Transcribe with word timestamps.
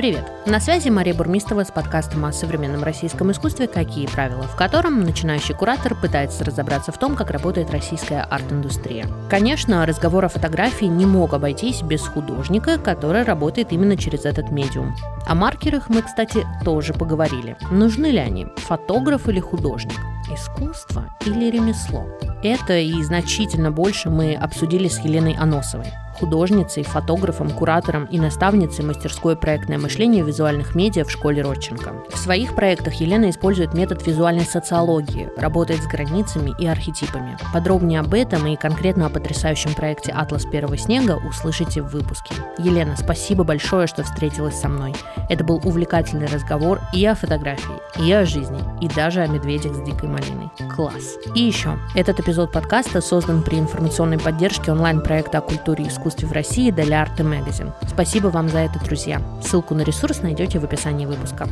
Привет! 0.00 0.32
На 0.46 0.60
связи 0.60 0.88
Мария 0.88 1.12
Бурмистова 1.12 1.62
с 1.62 1.70
подкастом 1.70 2.24
о 2.24 2.32
современном 2.32 2.82
российском 2.82 3.30
искусстве 3.32 3.68
«Какие 3.68 4.06
правила?», 4.06 4.44
в 4.44 4.56
котором 4.56 5.04
начинающий 5.04 5.54
куратор 5.54 5.94
пытается 5.94 6.42
разобраться 6.42 6.90
в 6.90 6.98
том, 6.98 7.14
как 7.14 7.30
работает 7.30 7.70
российская 7.70 8.22
арт-индустрия. 8.22 9.06
Конечно, 9.28 9.84
разговор 9.84 10.24
о 10.24 10.30
фотографии 10.30 10.86
не 10.86 11.04
мог 11.04 11.34
обойтись 11.34 11.82
без 11.82 12.00
художника, 12.00 12.78
который 12.78 13.24
работает 13.24 13.72
именно 13.72 13.94
через 13.98 14.24
этот 14.24 14.50
медиум. 14.50 14.96
О 15.26 15.34
маркерах 15.34 15.90
мы, 15.90 16.00
кстати, 16.00 16.46
тоже 16.64 16.94
поговорили. 16.94 17.58
Нужны 17.70 18.06
ли 18.06 18.20
они? 18.20 18.46
Фотограф 18.56 19.28
или 19.28 19.38
художник? 19.38 20.00
Искусство 20.32 21.14
или 21.26 21.50
ремесло? 21.50 22.06
Это 22.42 22.78
и 22.78 23.02
значительно 23.02 23.70
больше 23.70 24.08
мы 24.08 24.34
обсудили 24.34 24.88
с 24.88 24.98
Еленой 25.00 25.36
Аносовой 25.38 25.92
художницей, 26.20 26.84
фотографом, 26.84 27.50
куратором 27.50 28.04
и 28.04 28.20
наставницей 28.20 28.84
мастерской 28.84 29.36
проектное 29.36 29.78
мышление 29.78 30.22
визуальных 30.22 30.74
медиа 30.74 31.04
в 31.04 31.10
школе 31.10 31.42
Родченко. 31.42 31.94
В 32.12 32.18
своих 32.18 32.54
проектах 32.54 32.94
Елена 32.94 33.30
использует 33.30 33.74
метод 33.74 34.06
визуальной 34.06 34.44
социологии, 34.44 35.30
работает 35.36 35.82
с 35.82 35.86
границами 35.86 36.52
и 36.58 36.66
архетипами. 36.66 37.36
Подробнее 37.52 38.00
об 38.00 38.12
этом 38.12 38.46
и 38.46 38.56
конкретно 38.56 39.06
о 39.06 39.10
потрясающем 39.10 39.74
проекте 39.74 40.12
«Атлас 40.12 40.44
первого 40.44 40.76
снега» 40.76 41.18
услышите 41.26 41.82
в 41.82 41.88
выпуске. 41.88 42.34
Елена, 42.58 42.96
спасибо 42.96 43.44
большое, 43.44 43.86
что 43.86 44.02
встретилась 44.02 44.60
со 44.60 44.68
мной. 44.68 44.94
Это 45.28 45.44
был 45.44 45.60
увлекательный 45.64 46.26
разговор 46.26 46.80
и 46.92 47.04
о 47.06 47.14
фотографии, 47.14 47.80
и 47.98 48.12
о 48.12 48.26
жизни, 48.26 48.60
и 48.80 48.88
даже 48.88 49.20
о 49.20 49.26
медведях 49.26 49.74
с 49.74 49.82
дикой 49.82 50.08
малиной. 50.08 50.50
Класс. 50.74 51.16
И 51.34 51.40
еще, 51.40 51.78
этот 51.94 52.20
эпизод 52.20 52.52
подкаста 52.52 53.00
создан 53.00 53.42
при 53.42 53.58
информационной 53.58 54.18
поддержке 54.18 54.72
онлайн-проекта 54.72 55.38
о 55.38 55.40
культуре 55.40 55.86
и 55.86 55.90
искусстве 56.10 56.28
в 56.28 56.32
России 56.32 56.70
Дель 56.70 56.94
Арте 56.94 57.22
Magazine. 57.22 57.72
Спасибо 57.88 58.28
вам 58.28 58.48
за 58.48 58.58
это, 58.58 58.80
друзья. 58.84 59.22
Ссылку 59.44 59.74
на 59.74 59.82
ресурс 59.82 60.22
найдете 60.22 60.58
в 60.58 60.64
описании 60.64 61.06
выпуска. 61.06 61.48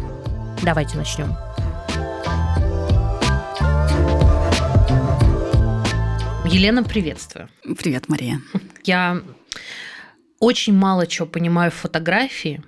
Давайте 0.65 0.97
начнем. 0.97 1.29
Елена, 6.45 6.83
приветствую. 6.83 7.49
Привет, 7.79 8.09
Мария. 8.09 8.41
Я 8.83 9.23
очень 10.41 10.75
мало 10.75 11.07
чего 11.07 11.27
понимаю 11.29 11.71
в 11.71 11.75
фотографии. 11.75 12.61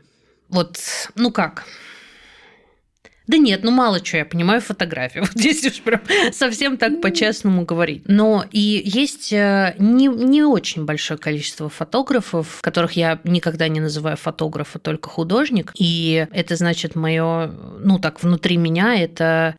Вот, 0.49 0.79
ну 1.17 1.33
как, 1.33 1.65
да 3.31 3.39
нет, 3.39 3.63
ну 3.63 3.71
мало 3.71 4.01
чего 4.01 4.19
я 4.19 4.25
понимаю 4.25 4.61
фотографии. 4.61 5.21
Вот 5.31 5.31
здесь 5.35 5.65
уж 5.65 5.81
прям 5.83 6.01
совсем 6.33 6.77
так 6.77 7.01
по-честному 7.01 7.65
говорить. 7.65 8.03
Но 8.07 8.45
и 8.51 8.83
есть 8.85 9.33
э, 9.33 9.77
не, 9.79 10.09
не 10.09 10.43
очень 10.43 10.85
большое 10.85 11.19
количество 11.19 11.69
фотографов, 11.69 12.59
которых 12.61 12.93
я 12.93 13.21
никогда 13.23 13.69
не 13.69 13.79
называю 13.79 14.17
фотографа, 14.17 14.81
только 14.81 15.09
художник. 15.09 15.73
И 15.79 16.27
это 16.33 16.57
значит 16.57 16.97
мое, 16.97 17.53
ну 17.79 18.01
так, 18.01 18.23
внутри 18.23 18.57
меня 18.57 19.01
это 19.01 19.55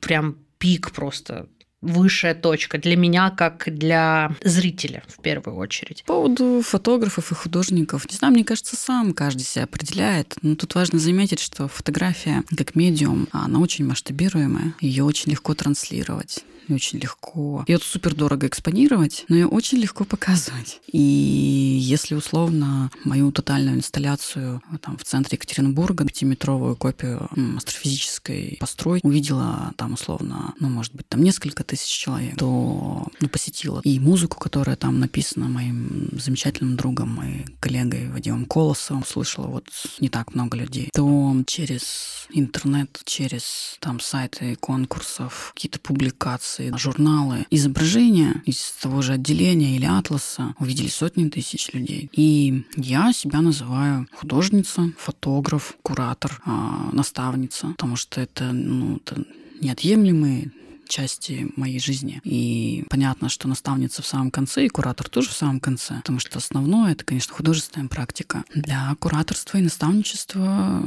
прям 0.00 0.36
пик 0.58 0.92
просто 0.92 1.46
высшая 1.84 2.34
точка 2.34 2.78
для 2.78 2.96
меня, 2.96 3.30
как 3.30 3.64
для 3.66 4.34
зрителя 4.42 5.02
в 5.06 5.20
первую 5.20 5.56
очередь. 5.56 6.04
По 6.06 6.14
поводу 6.14 6.62
фотографов 6.64 7.30
и 7.30 7.34
художников, 7.34 8.10
не 8.10 8.16
знаю, 8.16 8.34
мне 8.34 8.44
кажется, 8.44 8.76
сам 8.76 9.12
каждый 9.12 9.42
себя 9.42 9.64
определяет. 9.64 10.34
Но 10.42 10.56
тут 10.56 10.74
важно 10.74 10.98
заметить, 10.98 11.40
что 11.40 11.68
фотография 11.68 12.42
как 12.56 12.74
медиум, 12.74 13.28
она 13.32 13.60
очень 13.60 13.86
масштабируемая, 13.86 14.74
ее 14.80 15.04
очень 15.04 15.32
легко 15.32 15.54
транслировать 15.54 16.44
очень 16.72 16.98
легко. 16.98 17.64
Ее 17.66 17.78
супер 17.78 18.14
дорого 18.14 18.46
экспонировать, 18.46 19.24
но 19.28 19.36
ее 19.36 19.46
очень 19.46 19.78
легко 19.78 20.04
показывать. 20.04 20.80
И 20.86 20.98
если 20.98 22.14
условно 22.14 22.90
мою 23.04 23.32
тотальную 23.32 23.76
инсталляцию 23.76 24.62
там 24.80 24.96
в 24.96 25.04
центре 25.04 25.36
Екатеринбурга, 25.36 26.04
пятиметровую 26.04 26.76
копию 26.76 27.28
астрофизической 27.56 28.56
постройки, 28.60 29.04
увидела 29.04 29.72
там 29.76 29.94
условно, 29.94 30.54
ну, 30.60 30.68
может 30.68 30.94
быть, 30.94 31.08
там 31.08 31.22
несколько 31.22 31.64
тысяч 31.64 31.90
человек, 31.90 32.36
то 32.38 33.06
ну, 33.20 33.28
посетила. 33.28 33.80
И 33.84 33.98
музыку, 33.98 34.38
которая 34.38 34.76
там 34.76 35.00
написана 35.00 35.48
моим 35.48 36.08
замечательным 36.12 36.76
другом 36.76 37.22
и 37.22 37.44
коллегой 37.60 38.08
Вадимом 38.10 38.46
Колосовым, 38.46 39.04
слышала 39.04 39.46
вот 39.46 39.68
не 40.00 40.08
так 40.08 40.34
много 40.34 40.56
людей, 40.56 40.90
то 40.94 41.34
через 41.46 42.26
интернет, 42.30 43.00
через 43.04 43.76
там 43.80 44.00
сайты 44.00 44.56
конкурсов, 44.56 45.52
какие-то 45.54 45.80
публикации, 45.80 46.53
публикации, 46.54 46.76
журналы, 46.76 47.46
изображения 47.50 48.42
из 48.44 48.72
того 48.80 49.02
же 49.02 49.12
отделения 49.14 49.76
или 49.76 49.86
атласа 49.86 50.54
увидели 50.58 50.88
сотни 50.88 51.28
тысяч 51.28 51.72
людей. 51.72 52.10
И 52.12 52.64
я 52.76 53.12
себя 53.12 53.40
называю 53.40 54.06
художница, 54.12 54.92
фотограф, 54.98 55.76
куратор, 55.82 56.40
а, 56.44 56.90
наставница, 56.92 57.68
потому 57.68 57.96
что 57.96 58.20
это, 58.20 58.52
ну, 58.52 58.96
это 58.96 59.24
неотъемлемые 59.60 60.50
части 60.88 61.48
моей 61.56 61.78
жизни. 61.78 62.20
И 62.24 62.84
понятно, 62.90 63.28
что 63.28 63.48
наставница 63.48 64.02
в 64.02 64.06
самом 64.06 64.30
конце, 64.30 64.66
и 64.66 64.68
куратор 64.68 65.08
тоже 65.08 65.28
в 65.30 65.34
самом 65.34 65.60
конце, 65.60 65.96
потому 65.96 66.18
что 66.18 66.38
основное 66.38 66.92
это, 66.92 67.04
конечно, 67.04 67.34
художественная 67.34 67.88
практика. 67.88 68.44
Для 68.54 68.94
кураторства 68.98 69.58
и 69.58 69.62
наставничества 69.62 70.82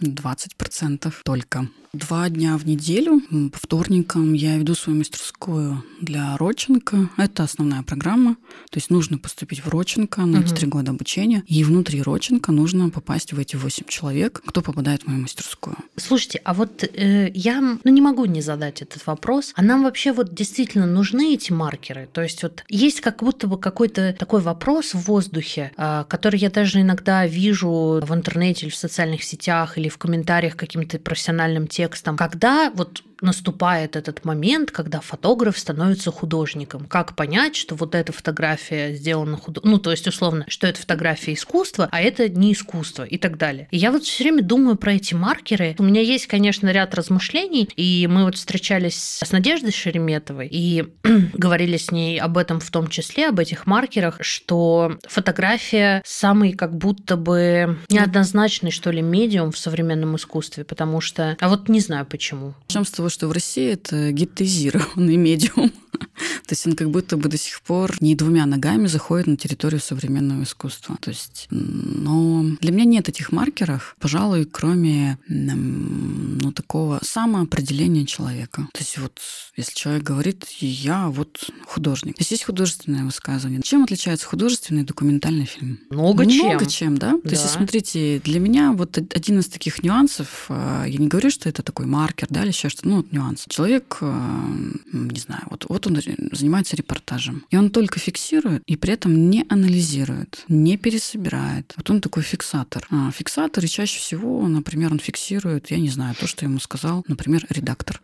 20% 0.00 1.12
только. 1.24 1.68
Два 1.92 2.30
дня 2.30 2.56
в 2.56 2.64
неделю. 2.64 3.20
По 3.50 3.58
вторникам 3.58 4.32
я 4.32 4.56
веду 4.56 4.74
свою 4.74 4.98
мастерскую 4.98 5.84
для 6.00 6.38
Роченко. 6.38 7.10
Это 7.18 7.42
основная 7.42 7.82
программа. 7.82 8.36
То 8.70 8.78
есть 8.78 8.88
нужно 8.88 9.18
поступить 9.18 9.62
в 9.62 9.68
Роченко 9.68 10.22
на 10.22 10.38
эти 10.38 10.54
три 10.54 10.66
года 10.66 10.92
обучения. 10.92 11.44
И 11.46 11.62
внутри 11.64 12.00
Роченко 12.00 12.50
нужно 12.50 12.88
попасть 12.88 13.34
в 13.34 13.38
эти 13.38 13.56
восемь 13.56 13.86
человек, 13.86 14.40
кто 14.46 14.62
попадает 14.62 15.02
в 15.02 15.08
мою 15.08 15.20
мастерскую. 15.20 15.76
Слушайте, 15.96 16.40
а 16.44 16.54
вот 16.54 16.82
э, 16.82 17.30
я 17.34 17.60
ну, 17.60 17.90
не 17.90 18.00
могу 18.00 18.24
не 18.24 18.40
задать 18.40 18.80
этот 18.80 19.06
вопрос. 19.06 19.31
А 19.54 19.62
нам 19.62 19.84
вообще 19.84 20.12
вот 20.12 20.34
действительно 20.34 20.86
нужны 20.86 21.34
эти 21.34 21.52
маркеры? 21.52 22.08
То 22.12 22.22
есть 22.22 22.42
вот 22.42 22.64
есть 22.68 23.00
как 23.00 23.22
будто 23.22 23.46
бы 23.46 23.58
какой-то 23.58 24.12
такой 24.12 24.40
вопрос 24.40 24.94
в 24.94 25.00
воздухе, 25.06 25.72
э, 25.76 26.04
который 26.08 26.38
я 26.38 26.50
даже 26.50 26.80
иногда 26.80 27.26
вижу 27.26 28.00
в 28.02 28.14
интернете 28.14 28.66
или 28.66 28.72
в 28.72 28.76
социальных 28.76 29.24
сетях 29.24 29.78
или 29.78 29.88
в 29.88 29.98
комментариях 29.98 30.56
каким-то 30.56 30.98
профессиональным 30.98 31.66
текстом, 31.66 32.16
когда 32.16 32.70
вот 32.74 33.02
наступает 33.22 33.96
этот 33.96 34.24
момент, 34.24 34.70
когда 34.70 35.00
фотограф 35.00 35.58
становится 35.58 36.10
художником. 36.10 36.86
Как 36.86 37.14
понять, 37.14 37.56
что 37.56 37.74
вот 37.74 37.94
эта 37.94 38.12
фотография 38.12 38.94
сделана 38.94 39.36
художником? 39.36 39.70
Ну, 39.70 39.78
то 39.78 39.90
есть, 39.90 40.06
условно, 40.06 40.44
что 40.48 40.66
это 40.66 40.80
фотография 40.80 41.34
искусства, 41.34 41.88
а 41.90 42.00
это 42.00 42.28
не 42.28 42.52
искусство 42.52 43.04
и 43.04 43.18
так 43.18 43.38
далее. 43.38 43.68
И 43.70 43.78
я 43.78 43.92
вот 43.92 44.04
все 44.04 44.24
время 44.24 44.42
думаю 44.42 44.76
про 44.76 44.94
эти 44.94 45.14
маркеры. 45.14 45.76
У 45.78 45.82
меня 45.82 46.00
есть, 46.00 46.26
конечно, 46.26 46.68
ряд 46.68 46.94
размышлений, 46.94 47.68
и 47.76 48.08
мы 48.10 48.24
вот 48.24 48.36
встречались 48.36 49.20
с 49.22 49.32
Надеждой 49.32 49.72
Шереметовой 49.72 50.48
и 50.48 50.84
говорили 51.32 51.76
с 51.76 51.90
ней 51.90 52.20
об 52.20 52.38
этом 52.38 52.60
в 52.60 52.70
том 52.70 52.88
числе, 52.88 53.28
об 53.28 53.38
этих 53.38 53.66
маркерах, 53.66 54.18
что 54.20 54.98
фотография 55.08 56.02
самый 56.04 56.52
как 56.52 56.76
будто 56.76 57.16
бы 57.16 57.78
неоднозначный, 57.88 58.70
что 58.70 58.90
ли, 58.90 59.02
медиум 59.02 59.52
в 59.52 59.58
современном 59.58 60.16
искусстве, 60.16 60.64
потому 60.64 61.00
что... 61.00 61.36
А 61.40 61.48
вот 61.48 61.68
не 61.68 61.80
знаю 61.80 62.06
почему. 62.06 62.54
Начнем 62.68 62.84
с 62.84 62.90
того, 62.90 63.08
что 63.12 63.28
в 63.28 63.32
России 63.32 63.70
это 63.70 64.10
геттезированный 64.12 65.16
медиум. 65.28 65.70
То 66.46 66.52
есть 66.52 66.66
он 66.66 66.74
как 66.74 66.90
будто 66.90 67.16
бы 67.16 67.28
до 67.28 67.38
сих 67.38 67.60
пор 67.62 67.96
не 68.00 68.14
двумя 68.14 68.46
ногами 68.46 68.86
заходит 68.86 69.26
на 69.26 69.36
территорию 69.36 69.80
современного 69.80 70.42
искусства. 70.42 70.96
То 71.00 71.10
есть, 71.10 71.46
но 71.50 72.44
для 72.60 72.72
меня 72.72 72.84
нет 72.84 73.08
этих 73.08 73.32
маркеров, 73.32 73.96
пожалуй, 74.00 74.44
кроме 74.44 75.18
ну, 75.28 76.52
такого 76.52 77.00
самоопределения 77.02 78.06
человека. 78.06 78.68
То 78.72 78.80
есть 78.80 78.98
вот 78.98 79.20
если 79.56 79.74
человек 79.74 80.02
говорит, 80.02 80.46
я 80.60 81.08
вот 81.08 81.50
художник. 81.66 82.16
Здесь 82.16 82.32
есть 82.32 82.44
художественное 82.44 83.04
высказывание. 83.04 83.60
Чем 83.62 83.84
отличается 83.84 84.26
художественный 84.26 84.82
и 84.82 84.84
документальный 84.84 85.44
фильм? 85.44 85.78
Много 85.90 86.24
чем. 86.24 86.46
Много 86.46 86.66
чем, 86.66 86.96
да? 86.96 87.12
да? 87.12 87.28
То 87.28 87.30
есть, 87.30 87.50
смотрите, 87.50 88.20
для 88.24 88.40
меня 88.40 88.72
вот 88.72 88.96
один 88.96 89.40
из 89.40 89.48
таких 89.48 89.82
нюансов, 89.82 90.46
а, 90.48 90.86
я 90.86 90.98
не 90.98 91.06
говорю, 91.06 91.30
что 91.30 91.50
это 91.50 91.62
такой 91.62 91.84
маркер, 91.84 92.28
да, 92.30 92.42
или 92.42 92.48
еще 92.48 92.70
что-то, 92.70 92.88
ну, 92.88 93.01
вот 93.02 93.12
нюанс. 93.12 93.44
Человек, 93.48 93.98
а, 94.00 94.46
не 94.92 95.20
знаю, 95.20 95.42
вот, 95.50 95.66
вот 95.68 95.86
он 95.86 96.00
занимается 96.32 96.76
репортажем. 96.76 97.44
И 97.50 97.56
он 97.56 97.70
только 97.70 97.98
фиксирует 97.98 98.62
и 98.66 98.76
при 98.76 98.94
этом 98.94 99.30
не 99.30 99.44
анализирует, 99.48 100.44
не 100.48 100.76
пересобирает. 100.76 101.72
Вот 101.76 101.90
он 101.90 102.00
такой 102.00 102.22
фиксатор. 102.22 102.86
А, 102.90 103.10
фиксатор, 103.10 103.64
и 103.64 103.68
чаще 103.68 103.98
всего, 103.98 104.46
например, 104.48 104.92
он 104.92 104.98
фиксирует, 104.98 105.70
я 105.70 105.78
не 105.78 105.88
знаю, 105.88 106.14
то, 106.14 106.26
что 106.26 106.44
ему 106.44 106.58
сказал, 106.58 107.04
например, 107.08 107.46
редактор. 107.50 108.00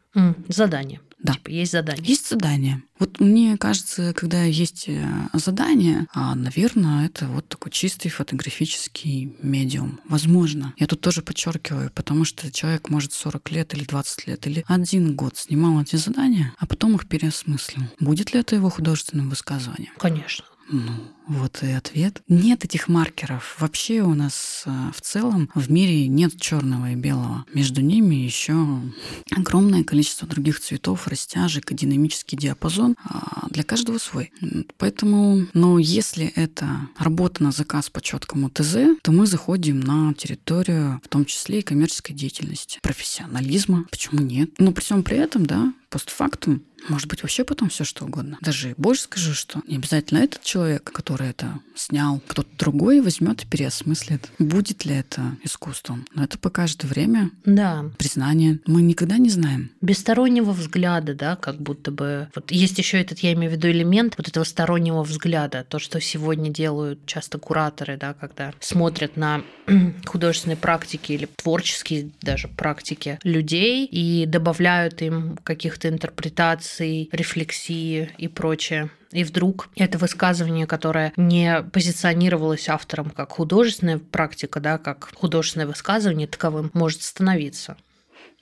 Задание. 0.48 1.00
Да. 1.22 1.34
Типа 1.34 1.50
есть 1.50 1.72
задание. 1.72 2.04
Есть 2.04 2.28
задание. 2.28 2.82
Вот 2.98 3.20
мне 3.20 3.56
кажется, 3.56 4.12
когда 4.14 4.42
есть 4.44 4.88
э, 4.88 5.06
задание, 5.32 6.06
а, 6.12 6.34
наверное, 6.34 7.06
это 7.06 7.26
вот 7.26 7.48
такой 7.48 7.70
чистый 7.70 8.08
фотографический 8.08 9.36
медиум. 9.42 10.00
Возможно. 10.08 10.74
Я 10.76 10.86
тут 10.86 11.00
тоже 11.00 11.22
подчеркиваю, 11.22 11.90
потому 11.94 12.24
что 12.24 12.50
человек 12.52 12.88
может 12.88 13.12
40 13.12 13.50
лет 13.50 13.74
или 13.74 13.84
20 13.84 14.26
лет 14.26 14.46
или 14.46 14.64
один 14.66 15.14
год 15.14 15.36
снимал 15.36 15.80
эти 15.80 15.96
задания, 15.96 16.54
а 16.58 16.66
потом 16.66 16.96
их 16.96 17.06
переосмыслил. 17.08 17.84
Будет 18.00 18.32
ли 18.32 18.40
это 18.40 18.56
его 18.56 18.70
художественным 18.70 19.30
высказыванием? 19.30 19.92
Конечно. 19.98 20.44
Ну, 20.70 20.92
вот 21.28 21.62
и 21.62 21.70
ответ. 21.72 22.22
Нет 22.28 22.64
этих 22.64 22.88
маркеров. 22.88 23.56
Вообще 23.58 24.00
у 24.02 24.14
нас 24.14 24.62
э, 24.66 24.70
в 24.94 25.00
целом 25.00 25.50
в 25.54 25.70
мире 25.70 26.08
нет 26.08 26.40
черного 26.40 26.92
и 26.92 26.94
белого. 26.94 27.44
Между 27.52 27.82
ними 27.82 28.14
еще 28.14 28.80
огромное 29.30 29.84
количество 29.84 30.26
других 30.26 30.58
цветов, 30.60 31.06
растяжек 31.06 31.70
и 31.70 31.74
динамический 31.74 32.38
диапазон. 32.38 32.96
А 33.04 33.46
для 33.50 33.62
каждого 33.62 33.98
свой. 33.98 34.32
Поэтому, 34.78 35.46
но 35.52 35.78
если 35.78 36.26
это 36.26 36.88
работа 36.98 37.42
на 37.42 37.52
заказ 37.52 37.90
по 37.90 38.00
четкому 38.00 38.50
ТЗ, 38.50 38.76
то 39.02 39.12
мы 39.12 39.26
заходим 39.26 39.80
на 39.80 40.14
территорию, 40.14 41.00
в 41.04 41.08
том 41.08 41.24
числе 41.24 41.60
и 41.60 41.62
коммерческой 41.62 42.14
деятельности, 42.14 42.78
профессионализма. 42.82 43.84
Почему 43.90 44.20
нет? 44.20 44.50
Но 44.58 44.72
при 44.72 44.82
всем 44.82 45.02
при 45.02 45.18
этом, 45.18 45.44
да, 45.44 45.72
постфактум 45.90 46.62
может 46.88 47.08
быть, 47.08 47.22
вообще 47.22 47.44
потом 47.44 47.68
все 47.68 47.84
что 47.84 48.04
угодно. 48.04 48.38
Даже 48.40 48.74
больше 48.76 49.02
скажу, 49.02 49.34
что 49.34 49.62
не 49.66 49.76
обязательно 49.76 50.18
этот 50.18 50.42
человек, 50.42 50.84
который 50.84 51.17
это 51.24 51.60
снял, 51.74 52.20
кто-то 52.26 52.48
другой 52.58 53.00
возьмет 53.00 53.42
и 53.42 53.46
переосмыслит. 53.46 54.30
Будет 54.38 54.84
ли 54.84 54.94
это 54.94 55.36
искусством? 55.44 56.06
Но 56.14 56.24
это 56.24 56.38
покажет 56.38 56.84
время. 56.84 57.30
Да. 57.44 57.90
Признание. 57.98 58.60
Мы 58.66 58.82
никогда 58.82 59.18
не 59.18 59.30
знаем. 59.30 59.70
Без 59.80 59.98
стороннего 59.98 60.52
взгляда, 60.52 61.14
да, 61.14 61.36
как 61.36 61.60
будто 61.60 61.90
бы. 61.90 62.28
Вот 62.34 62.50
есть 62.50 62.78
еще 62.78 63.00
этот, 63.00 63.20
я 63.20 63.32
имею 63.32 63.52
в 63.52 63.54
виду, 63.54 63.68
элемент 63.68 64.14
вот 64.18 64.28
этого 64.28 64.44
стороннего 64.44 65.02
взгляда. 65.02 65.64
То, 65.68 65.78
что 65.78 66.00
сегодня 66.00 66.50
делают 66.50 67.06
часто 67.06 67.38
кураторы, 67.38 67.96
да, 67.96 68.14
когда 68.14 68.52
смотрят 68.60 69.16
на 69.16 69.42
художественные 70.06 70.56
практики 70.56 71.12
или 71.12 71.28
творческие 71.36 72.10
даже 72.22 72.48
практики 72.48 73.18
людей 73.22 73.86
и 73.86 74.26
добавляют 74.26 75.02
им 75.02 75.38
каких-то 75.42 75.88
интерпретаций 75.88 77.08
рефлексии 77.12 78.10
и 78.18 78.28
прочее. 78.28 78.90
И 79.10 79.24
вдруг 79.24 79.68
это 79.76 79.98
высказывание, 79.98 80.66
которое 80.66 81.12
не 81.16 81.62
позиционировалось 81.72 82.68
автором 82.68 83.10
как 83.10 83.32
художественная 83.32 83.98
практика, 83.98 84.60
да, 84.60 84.78
как 84.78 85.10
художественное 85.14 85.66
высказывание, 85.66 86.26
таковым 86.26 86.70
может 86.74 87.02
становиться. 87.02 87.76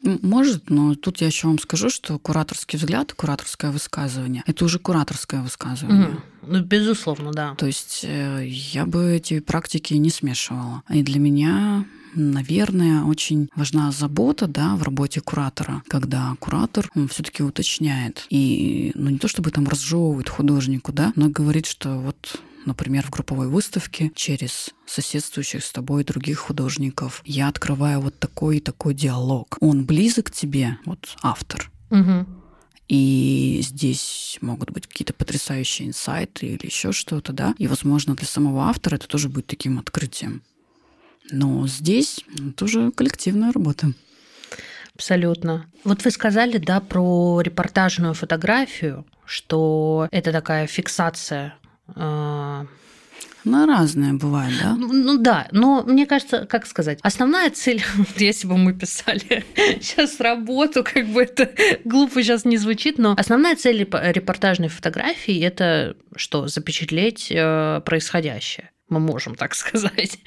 Может, 0.02 0.70
но 0.70 0.94
тут 0.94 1.20
я 1.20 1.26
еще 1.26 1.48
вам 1.48 1.58
скажу, 1.58 1.90
что 1.90 2.18
кураторский 2.18 2.78
взгляд, 2.78 3.12
кураторское 3.14 3.70
высказывание– 3.70 4.42
это 4.46 4.64
уже 4.64 4.78
кураторское 4.78 5.42
высказывание. 5.42 6.08
Угу. 6.08 6.20
Ну, 6.48 6.60
безусловно, 6.62 7.32
да. 7.32 7.54
То 7.56 7.66
есть 7.66 8.04
э, 8.04 8.44
я 8.46 8.86
бы 8.86 9.14
эти 9.14 9.40
практики 9.40 9.94
не 9.94 10.10
смешивала. 10.10 10.82
И 10.90 11.02
для 11.02 11.18
меня 11.18 11.84
наверное, 12.16 13.02
очень 13.02 13.50
важна 13.54 13.92
забота 13.92 14.46
да, 14.46 14.74
в 14.76 14.82
работе 14.82 15.20
куратора, 15.20 15.82
когда 15.86 16.34
куратор 16.40 16.90
все-таки 17.10 17.42
уточняет 17.42 18.26
и 18.30 18.92
ну, 18.94 19.10
не 19.10 19.18
то 19.18 19.28
чтобы 19.28 19.50
там 19.50 19.68
разжевывает 19.68 20.28
художнику, 20.28 20.92
да, 20.92 21.12
но 21.14 21.28
говорит, 21.28 21.66
что 21.66 21.98
вот 21.98 22.40
например, 22.66 23.04
в 23.04 23.10
групповой 23.10 23.48
выставке 23.48 24.10
через 24.14 24.70
соседствующих 24.84 25.64
с 25.64 25.72
тобой 25.72 26.04
других 26.04 26.38
художников. 26.38 27.22
Я 27.24 27.48
открываю 27.48 28.00
вот 28.00 28.18
такой 28.18 28.58
и 28.58 28.60
такой 28.60 28.94
диалог. 28.94 29.56
Он 29.60 29.86
близок 29.86 30.30
тебе, 30.30 30.78
вот 30.84 31.16
автор. 31.22 31.70
Угу. 31.90 32.26
И 32.88 33.60
здесь 33.62 34.38
могут 34.40 34.70
быть 34.70 34.86
какие-то 34.86 35.12
потрясающие 35.12 35.88
инсайты 35.88 36.46
или 36.46 36.66
еще 36.66 36.92
что-то, 36.92 37.32
да. 37.32 37.54
И, 37.58 37.66
возможно, 37.66 38.14
для 38.14 38.26
самого 38.26 38.68
автора 38.68 38.96
это 38.96 39.08
тоже 39.08 39.28
будет 39.28 39.46
таким 39.46 39.78
открытием. 39.78 40.42
Но 41.30 41.66
здесь 41.66 42.20
тоже 42.56 42.92
коллективная 42.92 43.52
работа. 43.52 43.92
Абсолютно. 44.94 45.66
Вот 45.84 46.04
вы 46.04 46.10
сказали, 46.10 46.58
да, 46.58 46.80
про 46.80 47.40
репортажную 47.40 48.14
фотографию, 48.14 49.04
что 49.24 50.08
это 50.12 50.32
такая 50.32 50.66
фиксация 50.66 51.54
она 51.94 53.64
разная 53.66 54.12
бывает, 54.12 54.52
да? 54.60 54.74
Ну, 54.74 54.92
ну 54.92 55.18
да, 55.18 55.46
но 55.52 55.84
мне 55.84 56.06
кажется, 56.06 56.46
как 56.46 56.66
сказать, 56.66 56.98
основная 57.02 57.50
цель, 57.50 57.82
если 58.16 58.48
бы 58.48 58.56
мы 58.56 58.72
писали 58.72 59.44
сейчас 59.80 60.20
работу, 60.20 60.82
как 60.82 61.06
бы 61.06 61.22
это 61.22 61.50
глупо 61.84 62.22
сейчас 62.22 62.44
не 62.44 62.56
звучит, 62.56 62.98
но 62.98 63.14
основная 63.16 63.56
цель 63.56 63.78
репортажной 63.78 64.68
фотографии 64.68 65.40
это 65.40 65.96
что? 66.16 66.48
Запечатлеть 66.48 67.28
э, 67.30 67.80
происходящее 67.84 68.70
мы 68.88 69.00
можем 69.00 69.34
так 69.34 69.54
сказать. 69.56 70.18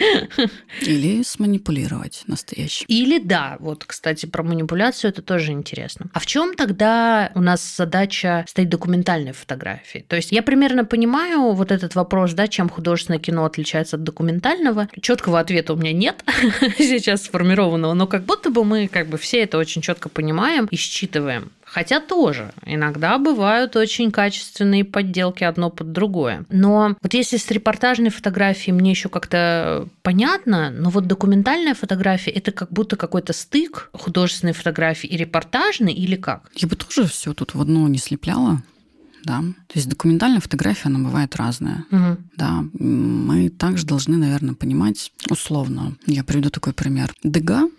Или 0.81 1.23
сманипулировать 1.23 2.23
настоящим. 2.27 2.85
Или 2.88 3.19
да, 3.19 3.57
вот, 3.59 3.85
кстати, 3.85 4.25
про 4.25 4.44
манипуляцию 4.44 5.11
это 5.11 5.21
тоже 5.21 5.51
интересно. 5.51 6.09
А 6.13 6.19
в 6.19 6.25
чем 6.25 6.56
тогда 6.56 7.31
у 7.35 7.41
нас 7.41 7.75
задача 7.75 8.45
стоит 8.47 8.69
документальной 8.69 9.31
фотографии? 9.31 10.06
То 10.07 10.15
есть 10.15 10.31
я 10.31 10.44
примерно 10.44 10.85
понимаю 10.85 11.53
вот 11.53 11.71
этот 11.71 11.95
вопрос, 11.95 12.33
да, 12.33 12.47
чем 12.47 12.69
художественное 12.69 13.19
кино 13.19 13.45
отличается 13.45 13.95
от 13.95 14.03
документального. 14.03 14.88
Четкого 15.01 15.39
ответа 15.39 15.73
у 15.73 15.77
меня 15.77 15.94
нет 15.94 16.23
сейчас 16.77 17.23
сформированного, 17.23 17.94
но 17.94 18.07
как 18.07 18.23
будто 18.23 18.50
бы 18.50 18.63
мы 18.63 18.88
как 18.88 19.07
бы 19.07 19.17
все 19.17 19.41
это 19.44 19.57
очень 19.57 19.81
четко 19.81 20.09
понимаем 20.09 20.65
и 20.65 20.75
считываем. 20.75 21.51
Хотя 21.71 22.00
тоже 22.00 22.51
иногда 22.66 23.18
бывают 23.19 23.75
очень 23.75 24.12
качественные 24.12 24.83
подделки 24.83 25.44
одно 25.44 25.69
под 25.69 25.92
другое. 25.92 26.45
Но 26.50 26.95
вот 27.01 27.13
если 27.13 27.38
с 27.38 27.50
репортажной 27.51 28.10
фотографией 28.10 28.74
мне 28.74 28.92
еще 28.92 29.10
как-то 29.10 29.88
понятно, 30.01 30.71
но 30.71 30.89
вот 30.89 31.06
документальная 31.06 31.75
фотография 31.75 32.31
это 32.31 32.51
как 32.51 32.71
будто 32.71 32.95
какой-то 32.95 33.33
стык 33.33 33.89
художественной 33.94 34.54
фотографии 34.54 35.07
и 35.07 35.18
репортажной 35.18 35.94
или 35.94 36.16
как? 36.16 36.50
Я 36.56 36.68
бы 36.68 36.75
тоже 36.75 37.07
все 37.07 37.33
тут 37.33 37.54
в 37.54 37.62
одно 37.62 37.88
не 37.88 38.00
слепляла. 38.00 38.63
Да. 39.24 39.42
То 39.68 39.74
есть 39.75 39.89
документальная 39.89 40.39
фотография, 40.39 40.88
она 40.88 41.00
бывает 41.00 41.36
разная. 41.36 41.86
Угу. 41.92 42.18
Да. 42.38 42.63
Мы 42.74 43.50
также 43.50 43.86
должны, 43.86 44.18
наверное, 44.18 44.56
понимать 44.56 45.12
условно. 45.30 45.95
Я 46.06 46.24
приведу 46.24 46.50
такой 46.50 46.74
пример. 46.74 47.13
Дега 47.24 47.69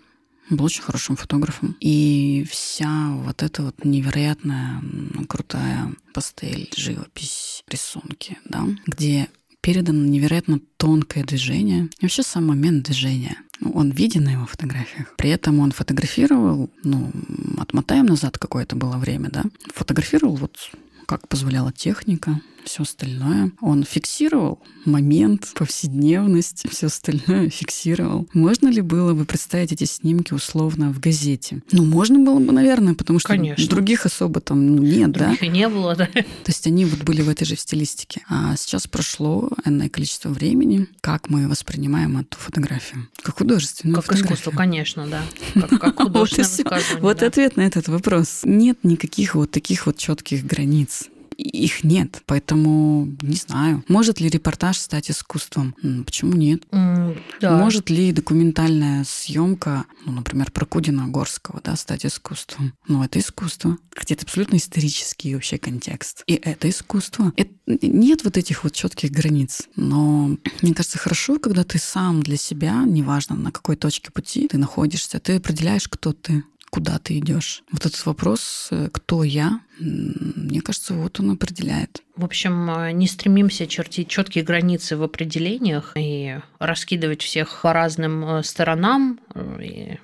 был 0.55 0.65
очень 0.65 0.83
хорошим 0.83 1.15
фотографом. 1.15 1.75
И 1.79 2.45
вся 2.49 3.11
вот 3.11 3.43
эта 3.43 3.63
вот 3.63 3.83
невероятная, 3.83 4.81
крутая 5.27 5.93
пастель, 6.13 6.69
живопись, 6.75 7.63
рисунки, 7.67 8.37
да, 8.45 8.65
где 8.85 9.29
передано 9.61 10.03
невероятно 10.05 10.59
тонкое 10.77 11.23
движение. 11.23 11.85
И 11.99 12.05
вообще 12.05 12.23
сам 12.23 12.47
момент 12.47 12.85
движения. 12.85 13.37
Ну, 13.59 13.71
он 13.71 13.91
виден 13.91 14.23
на 14.23 14.31
его 14.31 14.47
фотографиях. 14.47 15.15
При 15.17 15.29
этом 15.29 15.59
он 15.59 15.71
фотографировал, 15.71 16.71
ну, 16.83 17.11
отмотаем 17.57 18.07
назад 18.07 18.39
какое-то 18.39 18.75
было 18.75 18.97
время, 18.97 19.29
да, 19.29 19.43
фотографировал 19.73 20.35
вот 20.35 20.57
как 21.05 21.27
позволяла 21.27 21.71
техника, 21.71 22.39
все 22.65 22.83
остальное. 22.83 23.51
Он 23.61 23.83
фиксировал 23.83 24.59
момент, 24.85 25.51
повседневность, 25.55 26.65
все 26.69 26.87
остальное 26.87 27.49
фиксировал. 27.49 28.27
Можно 28.33 28.69
ли 28.69 28.81
было 28.81 29.13
бы 29.13 29.25
представить 29.25 29.71
эти 29.71 29.83
снимки 29.83 30.33
условно 30.33 30.91
в 30.91 30.99
газете? 30.99 31.61
Ну, 31.71 31.85
можно 31.85 32.19
было 32.19 32.39
бы, 32.39 32.51
наверное, 32.51 32.93
потому 32.93 33.19
что 33.19 33.29
Конечно. 33.29 33.67
других 33.67 34.05
особо 34.05 34.41
там 34.41 34.75
ну, 34.75 34.81
нет, 34.81 35.11
других 35.11 35.41
да? 35.41 35.47
не 35.47 35.67
было, 35.67 35.95
да. 35.95 36.07
То 36.07 36.23
есть 36.47 36.65
они 36.67 36.85
вот 36.85 37.03
были 37.03 37.21
в 37.21 37.29
этой 37.29 37.45
же 37.45 37.55
стилистике. 37.55 38.21
А 38.27 38.55
сейчас 38.55 38.87
прошло 38.87 39.49
энное 39.65 39.89
количество 39.89 40.29
времени. 40.29 40.87
Как 41.01 41.29
мы 41.29 41.47
воспринимаем 41.47 42.17
эту 42.17 42.37
фотографию? 42.37 43.07
Как 43.21 43.37
художественную 43.37 43.95
Как 43.95 44.05
фотографию. 44.05 44.35
искусство, 44.35 44.51
конечно, 44.51 45.07
да. 45.07 45.23
Как, 45.53 45.79
как 45.79 45.95
художественное 46.01 46.81
вот, 46.99 47.23
ответ 47.23 47.57
на 47.57 47.61
этот 47.61 47.87
вопрос. 47.87 48.41
Нет 48.43 48.79
никаких 48.83 49.35
вот 49.35 49.51
таких 49.51 49.85
вот 49.85 49.97
четких 49.97 50.45
границ 50.45 51.09
их 51.41 51.83
нет. 51.83 52.21
Поэтому 52.25 53.07
не 53.21 53.35
знаю. 53.35 53.83
Может 53.87 54.19
ли 54.19 54.29
репортаж 54.29 54.77
стать 54.77 55.09
искусством? 55.09 55.75
Почему 56.05 56.33
нет? 56.33 56.63
Mm, 56.71 57.17
да. 57.39 57.57
Может 57.57 57.89
ли 57.89 58.11
документальная 58.11 59.03
съемка, 59.03 59.85
ну, 60.05 60.13
например, 60.13 60.51
про 60.51 60.65
Кудина 60.65 61.07
Горского, 61.07 61.61
да, 61.63 61.75
стать 61.75 62.05
искусством? 62.05 62.73
Ну, 62.87 63.03
это 63.03 63.19
искусство. 63.19 63.77
Хотя 63.95 64.15
это 64.15 64.25
абсолютно 64.25 64.57
исторический 64.57 65.33
вообще 65.33 65.57
контекст. 65.57 66.23
И 66.27 66.33
это 66.33 66.69
искусство. 66.69 67.33
Это, 67.35 67.51
нет 67.81 68.23
вот 68.23 68.37
этих 68.37 68.63
вот 68.63 68.73
четких 68.73 69.11
границ. 69.11 69.63
Но 69.75 70.37
мне 70.61 70.73
кажется, 70.73 70.97
хорошо, 70.97 71.39
когда 71.39 71.63
ты 71.63 71.79
сам 71.79 72.23
для 72.23 72.37
себя, 72.37 72.83
неважно 72.85 73.35
на 73.35 73.51
какой 73.51 73.75
точке 73.75 74.11
пути 74.11 74.47
ты 74.47 74.57
находишься, 74.57 75.19
ты 75.19 75.37
определяешь, 75.37 75.87
кто 75.87 76.13
ты 76.13 76.43
куда 76.71 76.97
ты 76.99 77.19
идешь. 77.19 77.63
Вот 77.71 77.85
этот 77.85 78.03
вопрос, 78.05 78.69
э, 78.71 78.89
кто 78.91 79.23
я, 79.23 79.59
мне 79.81 80.61
кажется, 80.61 80.93
вот 80.93 81.19
он 81.19 81.31
определяет. 81.31 82.03
В 82.15 82.23
общем, 82.23 82.69
э, 82.69 82.91
не 82.91 83.07
стремимся 83.07 83.65
чертить 83.67 84.07
четкие 84.07 84.43
границы 84.43 84.95
в 84.95 85.03
определениях 85.03 85.93
и 85.95 86.39
раскидывать 86.59 87.21
всех 87.21 87.61
по 87.61 87.73
разным 87.73 88.23
э, 88.23 88.43
сторонам 88.43 89.19
и 89.59 89.97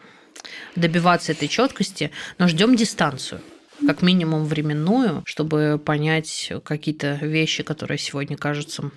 добиваться 0.76 1.32
этой 1.32 1.48
четкости, 1.48 2.12
но 2.38 2.48
ждем 2.48 2.76
дистанцию. 2.76 3.42
Как 3.86 4.02
минимум 4.02 4.46
временную, 4.46 5.24
чтобы 5.26 5.82
понять 5.84 6.52
какие-то 6.64 7.16
вещи, 7.22 7.64
которые 7.64 7.98
сегодня 7.98 8.38
кажутся 8.38 8.92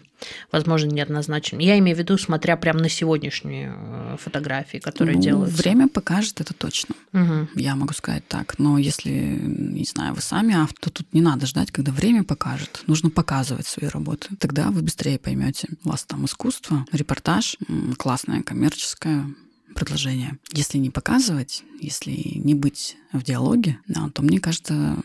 возможно, 0.53 0.91
неоднозначными. 0.91 1.65
Я 1.65 1.79
имею 1.79 1.97
в 1.97 1.99
виду, 1.99 2.19
смотря 2.19 2.57
прямо 2.57 2.81
на 2.81 2.89
сегодняшние 2.89 3.73
э, 3.75 4.17
фотографии, 4.19 4.79
которые 4.79 5.17
ну, 5.17 5.23
делаются. 5.23 5.63
Время 5.63 5.89
покажет 5.89 6.41
это 6.41 6.55
точно. 6.55 6.95
Угу. 7.13 7.49
Я 7.55 7.75
могу 7.77 7.93
сказать 7.95 8.27
так. 8.29 8.59
Но 8.59 8.79
если, 8.79 9.11
не 9.11 9.85
знаю, 9.85 10.15
вы 10.15 10.21
сами 10.21 10.55
автор, 10.55 10.77
то 10.81 10.91
тут 10.91 11.13
не 11.13 11.21
надо 11.21 11.47
ждать, 11.47 11.71
когда 11.71 11.93
время 11.93 12.25
покажет. 12.25 12.83
Нужно 12.87 13.11
показывать 13.11 13.67
свои 13.67 13.89
работы. 13.89 14.29
Тогда 14.39 14.71
вы 14.71 14.83
быстрее 14.83 15.19
поймете. 15.19 15.69
У 15.85 15.91
вас 15.91 16.05
там 16.05 16.25
искусство, 16.25 16.85
репортаж, 16.93 17.57
классное 17.97 18.43
коммерческое, 18.43 19.27
предложение. 19.75 20.39
Если 20.53 20.79
не 20.79 20.91
показывать, 20.91 21.65
если 21.81 22.11
не 22.11 22.55
быть 22.55 22.97
в 23.13 23.23
диалоге, 23.23 23.79
да, 23.89 24.11
то 24.13 24.23
мне 24.23 24.41
кажется, 24.41 24.97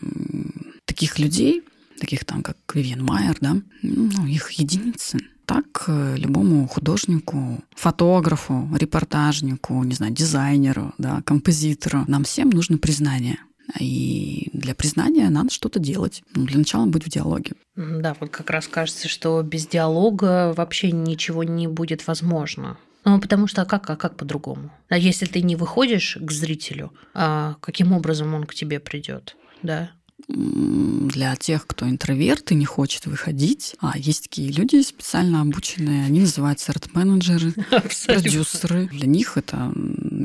таких 0.84 1.18
людей, 1.18 1.62
таких 1.98 2.24
там, 2.24 2.42
как 2.42 2.56
Вивьен 2.74 3.04
Майер, 3.04 3.36
да, 3.40 3.56
ну, 3.82 4.26
их 4.26 4.50
единицы. 4.52 5.18
Так 5.46 5.84
э, 5.86 6.16
любому 6.16 6.66
художнику, 6.66 7.62
фотографу, 7.76 8.68
репортажнику, 8.76 9.82
не 9.84 9.94
знаю, 9.94 10.12
дизайнеру, 10.12 10.92
да, 10.98 11.22
композитору, 11.22 12.04
нам 12.08 12.24
всем 12.24 12.50
нужно 12.50 12.78
признание. 12.78 13.38
И 13.80 14.48
для 14.52 14.74
признания 14.74 15.28
надо 15.28 15.50
что-то 15.50 15.78
делать. 15.78 16.22
Ну, 16.34 16.44
для 16.44 16.58
начала 16.58 16.86
быть 16.86 17.04
в 17.04 17.08
диалоге. 17.08 17.52
Да, 17.74 18.16
вот 18.20 18.30
как 18.30 18.50
раз 18.50 18.68
кажется, 18.68 19.08
что 19.08 19.42
без 19.42 19.66
диалога 19.66 20.52
вообще 20.56 20.92
ничего 20.92 21.44
не 21.44 21.66
будет 21.66 22.06
возможно. 22.06 22.78
Ну, 23.06 23.20
потому 23.20 23.46
что 23.46 23.62
а 23.62 23.64
как, 23.64 23.88
а 23.88 23.96
как 23.96 24.16
по-другому? 24.16 24.72
А 24.88 24.98
если 24.98 25.26
ты 25.26 25.40
не 25.40 25.54
выходишь 25.54 26.18
к 26.20 26.32
зрителю, 26.32 26.92
а 27.14 27.54
каким 27.60 27.92
образом 27.92 28.34
он 28.34 28.44
к 28.44 28.54
тебе 28.54 28.80
придет? 28.80 29.36
Да? 29.62 29.90
для 30.28 31.36
тех, 31.36 31.66
кто 31.66 31.88
интроверт 31.88 32.50
и 32.50 32.54
не 32.54 32.64
хочет 32.64 33.06
выходить. 33.06 33.76
А 33.80 33.96
есть 33.96 34.24
такие 34.24 34.50
люди 34.50 34.82
специально 34.82 35.42
обученные, 35.42 36.04
они 36.04 36.20
называются 36.20 36.72
арт-менеджеры, 36.72 37.52
продюсеры. 38.06 38.88
Для 38.88 39.06
них 39.06 39.36
это 39.36 39.72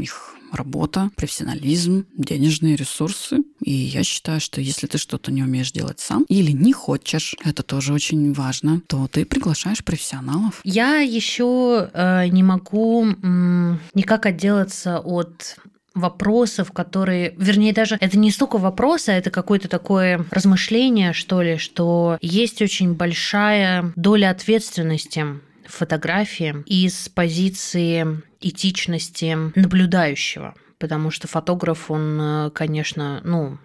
их 0.02 0.34
работа, 0.52 1.12
профессионализм, 1.16 2.06
денежные 2.18 2.76
ресурсы. 2.76 3.44
И 3.64 3.72
я 3.72 4.04
считаю, 4.04 4.40
что 4.40 4.62
если 4.62 4.88
ты 4.88 4.98
что-то 4.98 5.32
не 5.32 5.44
умеешь 5.44 5.72
делать 5.72 6.00
сам 6.00 6.26
или 6.30 6.52
не 6.52 6.74
хочешь, 6.74 7.36
это 7.44 7.64
тоже 7.64 7.94
очень 7.94 8.34
важно, 8.34 8.82
то 8.88 9.08
ты 9.08 9.26
приглашаешь 9.26 9.84
профессионалов. 9.84 10.62
Я 10.64 11.00
еще 11.00 11.90
э, 11.94 12.28
не 12.28 12.44
могу 12.44 13.06
м, 13.06 13.80
никак 13.94 14.26
отделаться 14.26 15.00
от 15.00 15.58
вопросов, 15.94 16.72
которые, 16.72 17.34
вернее, 17.38 17.74
даже 17.74 17.98
это 18.00 18.18
не 18.18 18.32
столько 18.32 18.58
вопросы, 18.58 19.10
а 19.10 19.14
это 19.18 19.30
какое-то 19.30 19.68
такое 19.68 20.26
размышление, 20.32 21.14
что 21.14 21.42
ли, 21.42 21.58
что 21.58 22.18
есть 22.22 22.62
очень 22.62 22.94
большая 22.94 23.92
доля 23.96 24.30
ответственности 24.30 25.26
фотографии 25.68 26.64
из 26.66 27.10
позиции 27.10 28.22
этичности 28.40 29.38
наблюдающего. 29.56 30.56
Потому 30.82 31.12
что 31.12 31.28
фотограф, 31.28 31.92
он, 31.92 32.20
э, 32.20 32.50
конечно, 32.50 33.22
ну, 33.24 33.60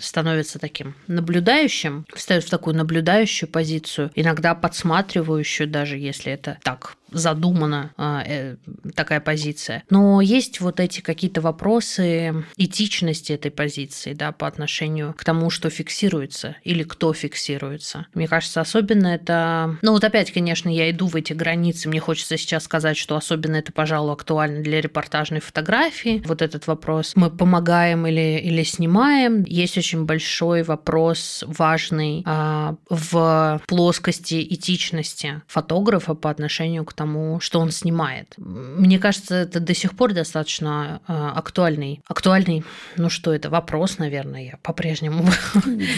становится 0.00 0.58
таким 0.58 0.94
наблюдающим, 1.06 2.06
встает 2.14 2.44
в 2.44 2.50
такую 2.50 2.76
наблюдающую 2.76 3.48
позицию, 3.48 4.10
иногда 4.14 4.54
подсматривающую, 4.54 5.68
даже 5.68 5.96
если 5.96 6.32
это 6.32 6.58
так 6.62 6.96
задумана 7.10 7.92
э, 7.96 8.56
такая 8.94 9.20
позиция. 9.20 9.82
Но 9.90 10.20
есть 10.20 10.60
вот 10.60 10.80
эти 10.80 11.00
какие-то 11.00 11.40
вопросы 11.40 12.44
этичности 12.56 13.32
этой 13.32 13.50
позиции, 13.50 14.12
да, 14.12 14.32
по 14.32 14.46
отношению 14.46 15.14
к 15.14 15.24
тому, 15.24 15.50
что 15.50 15.70
фиксируется 15.70 16.56
или 16.64 16.82
кто 16.82 17.12
фиксируется. 17.12 18.06
Мне 18.14 18.28
кажется, 18.28 18.60
особенно 18.60 19.08
это... 19.08 19.76
Ну 19.82 19.92
вот 19.92 20.04
опять, 20.04 20.32
конечно, 20.32 20.68
я 20.68 20.90
иду 20.90 21.06
в 21.06 21.16
эти 21.16 21.32
границы, 21.32 21.88
мне 21.88 22.00
хочется 22.00 22.36
сейчас 22.36 22.64
сказать, 22.64 22.96
что 22.96 23.16
особенно 23.16 23.56
это, 23.56 23.72
пожалуй, 23.72 24.12
актуально 24.12 24.62
для 24.62 24.80
репортажной 24.80 25.40
фотографии. 25.40 26.22
Вот 26.26 26.42
этот 26.42 26.66
вопрос, 26.66 27.12
мы 27.14 27.30
помогаем 27.30 28.06
или, 28.06 28.38
или 28.38 28.62
снимаем. 28.62 29.44
Есть 29.44 29.77
очень 29.78 30.04
большой 30.04 30.62
вопрос, 30.62 31.44
важный, 31.46 32.22
э, 32.26 32.74
в 32.88 33.60
плоскости 33.66 34.46
этичности 34.54 35.42
фотографа 35.46 36.14
по 36.14 36.30
отношению 36.30 36.84
к 36.84 36.92
тому, 36.92 37.40
что 37.40 37.60
он 37.60 37.70
снимает. 37.70 38.34
Мне 38.36 38.98
кажется, 38.98 39.34
это 39.34 39.60
до 39.60 39.74
сих 39.74 39.96
пор 39.96 40.12
достаточно 40.12 41.00
э, 41.06 41.12
актуальный. 41.12 42.00
Актуальный, 42.06 42.64
ну 42.96 43.08
что 43.08 43.32
это, 43.32 43.50
вопрос, 43.50 43.98
наверное, 43.98 44.44
я 44.44 44.58
по-прежнему. 44.62 45.26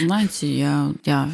Знаете, 0.01 0.47
я, 0.47 0.91
я, 1.05 1.29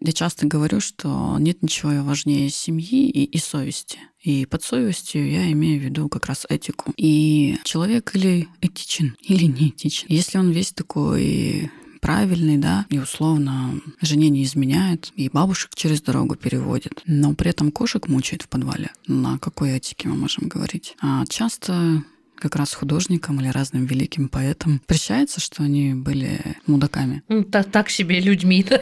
я 0.00 0.12
часто 0.12 0.46
говорю, 0.46 0.80
что 0.80 1.36
нет 1.38 1.62
ничего 1.62 2.02
важнее 2.02 2.50
семьи 2.50 3.08
и, 3.08 3.24
и 3.24 3.38
совести. 3.38 3.98
И 4.22 4.46
под 4.46 4.62
совестью 4.62 5.30
я 5.30 5.50
имею 5.52 5.80
в 5.80 5.84
виду 5.84 6.08
как 6.08 6.26
раз 6.26 6.46
этику. 6.48 6.92
И 6.96 7.58
человек 7.64 8.14
или 8.14 8.48
этичен, 8.60 9.16
или 9.22 9.44
не 9.44 9.68
этичен. 9.68 10.06
Если 10.08 10.38
он 10.38 10.50
весь 10.50 10.72
такой 10.72 11.70
правильный, 12.00 12.56
да, 12.56 12.86
и 12.88 12.98
условно 12.98 13.80
жене 14.00 14.30
не 14.30 14.42
изменяет, 14.44 15.12
и 15.16 15.28
бабушек 15.28 15.72
через 15.74 16.00
дорогу 16.00 16.34
переводит, 16.34 17.02
но 17.06 17.34
при 17.34 17.50
этом 17.50 17.70
кошек 17.70 18.08
мучает 18.08 18.42
в 18.42 18.48
подвале. 18.48 18.90
На 19.06 19.38
какой 19.38 19.72
этике 19.72 20.08
мы 20.08 20.16
можем 20.16 20.48
говорить? 20.48 20.96
А 21.00 21.24
часто 21.26 22.02
как 22.40 22.56
раз 22.56 22.74
художникам 22.74 23.40
или 23.40 23.48
разным 23.48 23.84
великим 23.86 24.28
поэтам 24.28 24.80
прощается, 24.86 25.40
что 25.40 25.62
они 25.62 25.94
были 25.94 26.40
мудаками. 26.66 27.22
Ну, 27.28 27.44
так, 27.44 27.70
так 27.70 27.90
себе 27.90 28.20
людьми, 28.20 28.64
да? 28.68 28.80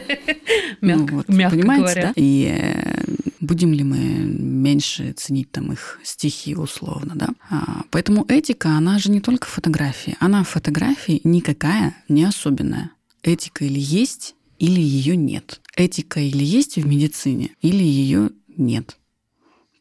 мягко, 0.81 1.11
ну, 1.11 1.17
вот, 1.17 1.29
мягко 1.29 1.57
понимаете, 1.57 1.83
говоря. 1.83 2.01
Да? 2.07 2.13
И 2.15 2.47
э, 2.51 3.03
будем 3.39 3.73
ли 3.73 3.83
мы 3.83 3.97
меньше 3.97 5.13
ценить 5.13 5.51
там 5.51 5.71
их 5.71 5.99
стихи 6.03 6.55
условно, 6.55 7.13
да? 7.15 7.29
А, 7.49 7.83
поэтому 7.91 8.25
этика, 8.27 8.69
она 8.69 8.97
же 8.99 9.11
не 9.11 9.21
только 9.21 9.47
фотографии. 9.47 10.15
Она 10.19 10.43
в 10.43 10.49
фотографии 10.49 11.21
никакая 11.23 11.95
не 12.07 12.23
особенная 12.23 12.91
этика 13.23 13.65
или 13.65 13.79
есть, 13.79 14.35
или 14.57 14.79
ее 14.81 15.15
нет. 15.15 15.61
Этика 15.75 16.19
или 16.19 16.43
есть 16.43 16.77
в 16.77 16.85
медицине, 16.85 17.51
или 17.61 17.83
ее 17.83 18.31
нет. 18.47 18.97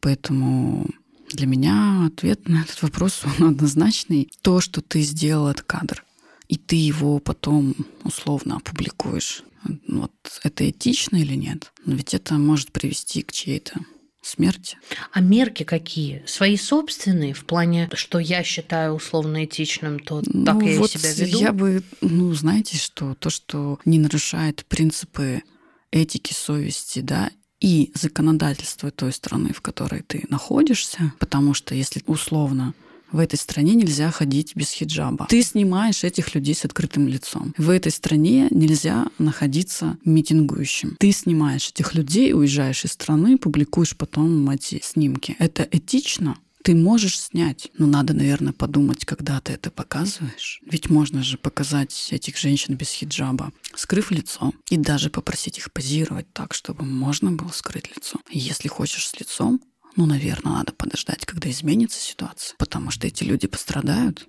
Поэтому 0.00 0.88
для 1.32 1.47
меня 1.47 2.06
ответ 2.06 2.49
на 2.49 2.62
этот 2.62 2.82
вопрос 2.82 3.23
он 3.38 3.49
однозначный. 3.49 4.30
То, 4.42 4.61
что 4.61 4.80
ты 4.80 5.02
сделал 5.02 5.49
этот 5.49 5.64
кадр, 5.64 6.04
и 6.49 6.56
ты 6.56 6.76
его 6.76 7.18
потом 7.18 7.75
условно 8.04 8.56
опубликуешь, 8.56 9.42
вот 9.87 10.12
это 10.44 10.68
этично 10.68 11.16
или 11.16 11.35
нет? 11.35 11.73
Но 11.85 11.94
ведь 11.94 12.14
это 12.14 12.35
может 12.35 12.73
привести 12.73 13.23
к 13.23 13.32
чьей-то 13.32 13.80
смерти. 14.23 14.76
А 15.12 15.20
мерки 15.20 15.64
какие? 15.64 16.23
Свои 16.26 16.56
собственные 16.56 17.35
в 17.35 17.44
плане, 17.44 17.88
что 17.94 18.18
я 18.18 18.42
считаю 18.42 18.94
условно 18.94 19.44
этичным, 19.44 19.99
то 19.99 20.23
ну, 20.26 20.44
так 20.44 20.62
я 20.62 20.78
вот 20.78 20.90
себя 20.90 21.12
веду? 21.12 21.40
Я 21.40 21.52
бы, 21.52 21.82
ну, 22.00 22.32
знаете, 22.35 22.76
что 22.76 23.14
то, 23.14 23.30
что 23.30 23.78
не 23.85 23.99
нарушает 23.99 24.64
принципы 24.66 25.42
этики, 25.90 26.32
совести, 26.32 27.00
да, 27.00 27.30
и 27.61 27.91
законодательства 27.95 28.91
той 28.91 29.12
страны, 29.12 29.53
в 29.53 29.61
которой 29.61 30.03
ты 30.03 30.25
находишься, 30.29 31.12
потому 31.19 31.55
что 31.55 31.75
если 31.75 32.03
условно 32.07 32.75
в 33.11 33.19
этой 33.19 33.37
стране 33.37 33.75
нельзя 33.75 34.11
ходить 34.11 34.55
без 34.55 34.71
хиджаба. 34.71 35.27
Ты 35.29 35.43
снимаешь 35.43 36.05
этих 36.05 36.35
людей 36.35 36.55
с 36.55 36.65
открытым 36.65 37.09
лицом. 37.09 37.55
В 37.57 37.71
этой 37.71 37.91
стране 37.91 38.49
нельзя 38.50 39.07
находиться 39.19 39.97
митингующим. 40.05 40.97
Ты 40.99 41.12
снимаешь 41.12 41.71
этих 41.71 41.95
людей, 41.95 42.35
уезжаешь 42.35 42.85
из 42.85 42.93
страны, 42.93 43.38
публикуешь 43.38 43.97
потом 43.97 44.49
эти 44.50 44.81
снимки. 44.83 45.37
Это 45.38 45.67
этично? 45.71 46.37
Ты 46.65 46.75
можешь 46.75 47.19
снять. 47.19 47.71
Но 47.79 47.87
надо, 47.87 48.15
наверное, 48.15 48.53
подумать, 48.53 49.05
когда 49.05 49.41
ты 49.41 49.53
это 49.53 49.71
показываешь. 49.71 50.61
Ведь 50.65 50.91
можно 50.91 51.23
же 51.23 51.38
показать 51.38 52.09
этих 52.11 52.37
женщин 52.37 52.75
без 52.75 52.91
хиджаба, 52.91 53.53
скрыв 53.75 54.11
лицо, 54.11 54.53
и 54.71 54.77
даже 54.77 55.11
попросить 55.11 55.59
их 55.59 55.73
позировать 55.73 56.33
так, 56.33 56.55
чтобы 56.55 56.85
можно 56.85 57.33
было 57.33 57.50
скрыть 57.50 57.95
лицо. 57.95 58.21
Если 58.31 58.69
хочешь 58.69 59.09
с 59.09 59.19
лицом, 59.19 59.61
ну, 59.97 60.07
наверное, 60.07 60.53
надо 60.53 60.73
подождать, 60.73 61.27
когда 61.27 61.50
изменится 61.50 62.00
ситуация, 62.00 62.55
потому 62.59 62.91
что 62.91 63.07
эти 63.07 63.25
люди 63.25 63.47
пострадают. 63.47 64.29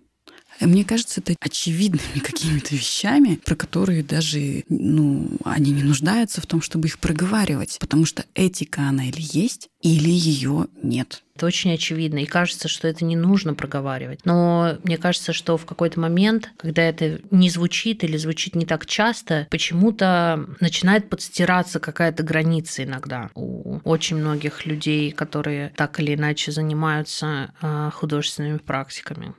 Мне 0.59 0.83
кажется, 0.83 1.21
это 1.21 1.35
очевидными 1.39 2.19
какими-то 2.23 2.75
вещами, 2.75 3.39
про 3.45 3.55
которые 3.55 4.03
даже, 4.03 4.63
ну, 4.69 5.29
они 5.45 5.71
не 5.71 5.83
нуждаются 5.83 6.41
в 6.41 6.45
том, 6.45 6.61
чтобы 6.61 6.87
их 6.87 6.99
проговаривать, 6.99 7.77
потому 7.79 8.05
что 8.05 8.25
этика 8.35 8.81
она 8.81 9.05
или 9.05 9.21
есть, 9.21 9.69
или 9.81 10.09
ее 10.09 10.67
нет. 10.83 11.23
Это 11.35 11.45
очень 11.45 11.73
очевидно. 11.73 12.17
И 12.17 12.25
кажется, 12.25 12.67
что 12.67 12.89
это 12.89 13.05
не 13.05 13.15
нужно 13.15 13.53
проговаривать. 13.53 14.19
Но 14.25 14.77
мне 14.83 14.97
кажется, 14.97 15.31
что 15.31 15.57
в 15.57 15.65
какой-то 15.65 15.97
момент, 15.97 16.51
когда 16.57 16.81
это 16.81 17.21
не 17.31 17.49
звучит 17.49 18.03
или 18.03 18.17
звучит 18.17 18.55
не 18.55 18.65
так 18.65 18.85
часто, 18.85 19.47
почему-то 19.49 20.45
начинает 20.59 21.09
подстираться 21.09 21.79
какая-то 21.79 22.23
граница 22.23 22.83
иногда 22.83 23.29
у 23.35 23.79
очень 23.85 24.17
многих 24.17 24.65
людей, 24.65 25.11
которые 25.11 25.71
так 25.77 26.01
или 26.01 26.15
иначе 26.15 26.51
занимаются 26.51 27.53
а, 27.61 27.89
художественными 27.91 28.57
практиками. 28.57 29.33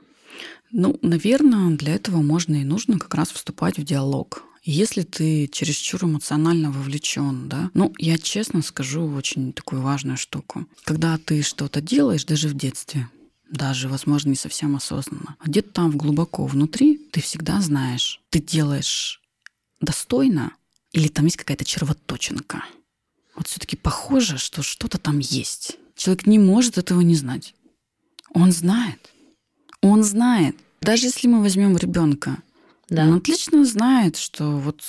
Ну, 0.71 0.97
наверное, 1.01 1.75
для 1.75 1.95
этого 1.95 2.21
можно 2.21 2.55
и 2.55 2.63
нужно 2.63 2.97
как 2.97 3.13
раз 3.15 3.31
вступать 3.31 3.77
в 3.77 3.83
диалог 3.83 4.43
Если 4.63 5.01
ты 5.01 5.47
чересчур 5.47 6.03
эмоционально 6.03 6.71
вовлечен, 6.71 7.49
да, 7.49 7.71
ну, 7.73 7.93
я 7.97 8.17
честно 8.17 8.61
скажу 8.61 9.05
очень 9.07 9.53
такую 9.53 9.81
важную 9.81 10.17
штуку. 10.17 10.67
Когда 10.83 11.17
ты 11.17 11.41
что-то 11.41 11.81
делаешь, 11.81 12.25
даже 12.25 12.47
в 12.47 12.53
детстве, 12.53 13.09
даже, 13.49 13.89
возможно, 13.89 14.29
не 14.29 14.35
совсем 14.35 14.75
осознанно, 14.75 15.35
а 15.39 15.47
где-то 15.47 15.71
там 15.71 15.97
глубоко 15.97 16.45
внутри 16.45 16.97
ты 17.11 17.21
всегда 17.21 17.59
знаешь, 17.59 18.21
ты 18.29 18.39
делаешь 18.39 19.21
достойно 19.81 20.53
или 20.91 21.07
там 21.07 21.25
есть 21.25 21.37
какая-то 21.37 21.65
червоточинка. 21.65 22.63
Вот 23.35 23.47
все-таки 23.47 23.75
похоже, 23.75 24.37
что 24.37 24.61
что-то 24.61 24.97
там 24.97 25.19
есть. 25.19 25.77
Человек 25.95 26.27
не 26.27 26.39
может 26.39 26.77
этого 26.77 27.01
не 27.01 27.15
знать. 27.15 27.55
Он 28.33 28.51
знает. 28.51 29.10
Он 29.81 30.03
знает. 30.03 30.55
Даже 30.81 31.07
если 31.07 31.27
мы 31.27 31.41
возьмем 31.41 31.77
ребенка, 31.77 32.37
да. 32.91 33.07
Он 33.07 33.15
отлично 33.15 33.63
знает, 33.63 34.17
что 34.17 34.57
вот 34.57 34.81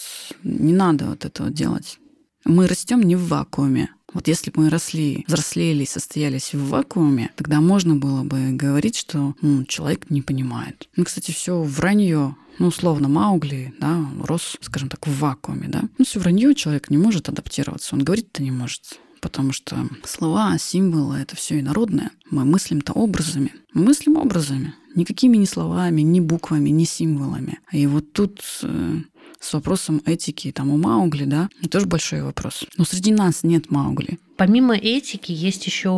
не 0.43 0.73
надо 0.73 1.07
вот 1.07 1.25
этого 1.25 1.51
делать. 1.51 1.99
Мы 2.45 2.67
растем 2.67 3.01
не 3.01 3.15
в 3.15 3.29
вакууме. 3.29 3.91
Вот 4.13 4.27
если 4.29 4.51
бы 4.51 4.63
мы 4.63 4.71
росли, 4.71 5.25
взрослели 5.29 5.85
и 5.85 5.87
состоялись 5.87 6.53
в 6.53 6.69
вакууме, 6.69 7.31
тогда 7.37 7.61
можно 7.61 7.95
было 7.95 8.25
бы 8.25 8.51
говорить, 8.51 8.97
что 8.97 9.35
ну, 9.41 9.65
человек 9.65 10.11
не 10.11 10.21
понимает. 10.21 10.89
Ну, 10.97 11.05
кстати, 11.05 11.31
все 11.31 11.63
вранье. 11.63 12.37
Ну, 12.59 12.67
условно, 12.67 13.09
Маугли, 13.09 13.73
да, 13.81 14.05
рос, 14.23 14.59
скажем 14.61 14.89
так, 14.89 15.07
в 15.07 15.19
вакууме, 15.19 15.69
да. 15.69 15.83
Ну, 15.97 16.05
все 16.05 16.19
вранье, 16.19 16.55
человек 16.55 16.91
не 16.91 16.99
может 16.99 17.29
адаптироваться, 17.29 17.95
он 17.95 18.03
говорить-то 18.03 18.43
не 18.43 18.51
может 18.51 18.99
потому 19.23 19.53
что 19.53 19.89
слова, 20.05 20.59
символы— 20.59 21.17
это 21.23 21.37
все 21.37 21.61
инородное. 21.61 22.11
Мы 22.31 22.45
мыслим-то 22.45 22.93
образами. 22.93 23.55
Мы 23.73 23.85
мыслим 23.85 24.17
образами. 24.17 24.75
Никакими 24.95 25.39
ни 25.39 25.47
словами, 25.47 26.03
ни 26.03 26.21
буквами, 26.21 26.69
ни 26.69 26.85
символами. 26.85 27.61
И 27.71 27.87
вот 27.87 28.13
тут 28.13 28.43
э, 28.63 28.97
с 29.41 29.53
вопросом 29.55 30.03
этики 30.05 30.53
там 30.53 30.71
у 30.71 30.77
Маугли, 30.77 31.25
да, 31.25 31.49
тоже 31.71 31.87
большой 31.87 32.23
вопрос. 32.23 32.65
Но 32.77 32.85
среди 32.85 33.13
нас 33.13 33.45
нет 33.45 33.71
Маугли. 33.71 34.19
Помимо 34.37 34.75
этики 34.77 35.33
есть 35.33 35.65
еще 35.67 35.89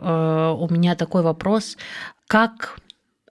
э, 0.00 0.54
у 0.56 0.72
меня 0.72 0.94
такой 0.94 1.22
вопрос, 1.22 1.76
как 2.28 2.78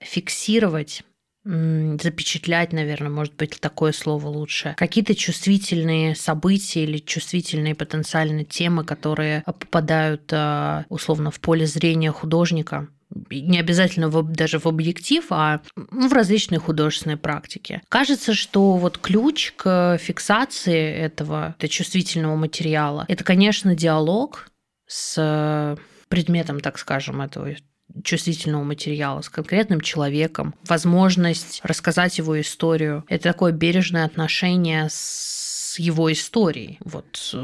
фиксировать 0.02 1.04
запечатлять, 1.46 2.72
наверное, 2.72 3.10
может 3.10 3.36
быть, 3.36 3.60
такое 3.60 3.92
слово 3.92 4.28
лучше. 4.28 4.76
Какие-то 4.78 5.14
чувствительные 5.14 6.16
события 6.16 6.84
или 6.84 6.98
чувствительные 7.00 7.76
потенциальные 7.76 8.46
темы, 8.46 8.86
которые 8.86 9.44
попадают 9.46 10.32
э, 10.32 10.86
условно 10.90 11.32
в 11.32 11.40
поле 11.40 11.66
зрения 11.66 12.12
художника, 12.12 12.88
не 13.30 13.60
обязательно 13.60 14.10
в, 14.10 14.24
даже 14.32 14.60
в 14.60 14.66
объектив, 14.66 15.26
а 15.30 15.62
в 15.76 16.14
различные 16.14 16.60
художественные 16.60 17.18
практики. 17.18 17.82
Кажется, 17.90 18.34
что 18.34 18.78
вот 18.78 18.98
ключ 18.98 19.54
к 19.56 19.98
фиксации 20.00 20.92
этого, 20.92 21.56
этого 21.58 21.70
чувствительного 21.70 22.36
материала, 22.36 23.06
это, 23.08 23.24
конечно, 23.24 23.76
диалог 23.76 24.48
с 24.88 25.78
предметом, 26.08 26.60
так 26.60 26.78
скажем, 26.78 27.22
этого 27.22 27.56
чувствительного 28.04 28.64
материала 28.64 29.22
с 29.22 29.30
конкретным 29.30 29.82
человеком, 29.82 30.56
возможность 30.68 31.62
рассказать 31.64 32.18
его 32.18 32.40
историю. 32.40 33.04
Это 33.08 33.24
такое 33.24 33.52
бережное 33.52 34.06
отношение 34.06 34.88
с 34.90 35.76
его 35.78 36.12
историей. 36.12 36.78
Вот 36.84 37.36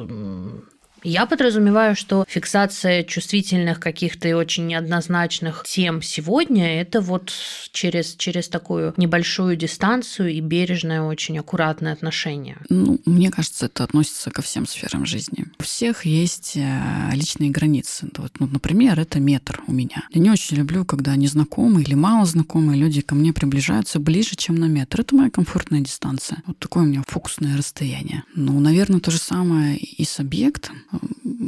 я 1.04 1.26
подразумеваю, 1.26 1.96
что 1.96 2.26
фиксация 2.28 3.04
чувствительных 3.04 3.80
каких-то 3.80 4.28
и 4.28 4.34
очень 4.34 4.68
неоднозначных 4.68 5.64
тем 5.68 6.02
сегодня– 6.02 6.82
это 6.82 7.02
вот 7.02 7.32
через, 7.72 8.16
через 8.16 8.48
такую 8.48 8.94
небольшую 8.98 9.56
дистанцию 9.56 10.32
и 10.32 10.42
бережное, 10.42 11.02
очень 11.02 11.38
аккуратное 11.38 11.94
отношение. 11.94 12.58
Ну, 12.70 13.00
мне 13.06 13.32
кажется, 13.32 13.68
это 13.68 13.84
относится 13.84 14.32
ко 14.32 14.42
всем 14.42 14.66
сферам 14.68 15.06
жизни. 15.06 15.46
У 15.60 15.64
всех 15.64 16.06
есть 16.06 16.54
э, 16.56 17.10
личные 17.14 17.50
границы. 17.50 18.10
Вот, 18.18 18.34
ну, 18.40 18.48
например, 18.48 19.00
это 19.00 19.20
метр 19.20 19.62
у 19.68 19.72
меня. 19.72 20.04
Я 20.12 20.22
не 20.22 20.30
очень 20.30 20.58
люблю, 20.58 20.86
когда 20.86 21.16
незнакомые 21.16 21.86
или 21.86 21.94
малознакомые 21.94 22.80
люди 22.80 23.02
ко 23.02 23.16
мне 23.16 23.34
приближаются 23.34 24.00
ближе, 24.00 24.36
чем 24.36 24.56
на 24.56 24.66
метр. 24.66 25.02
Это 25.02 25.16
моя 25.16 25.30
комфортная 25.30 25.82
дистанция. 25.82 26.44
Вот 26.46 26.60
такое 26.60 26.84
у 26.84 26.88
меня 26.88 27.04
фокусное 27.08 27.58
расстояние. 27.58 28.24
Ну, 28.36 28.60
наверное, 28.60 29.00
то 29.00 29.12
же 29.12 29.18
самое 29.18 29.78
и 29.78 30.04
с 30.04 30.20
объектом. 30.20 30.84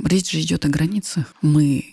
Речь 0.06 0.32
же 0.32 0.42
идет 0.42 0.66
о 0.66 0.70
границах. 0.70 1.34
Мы 1.42 1.86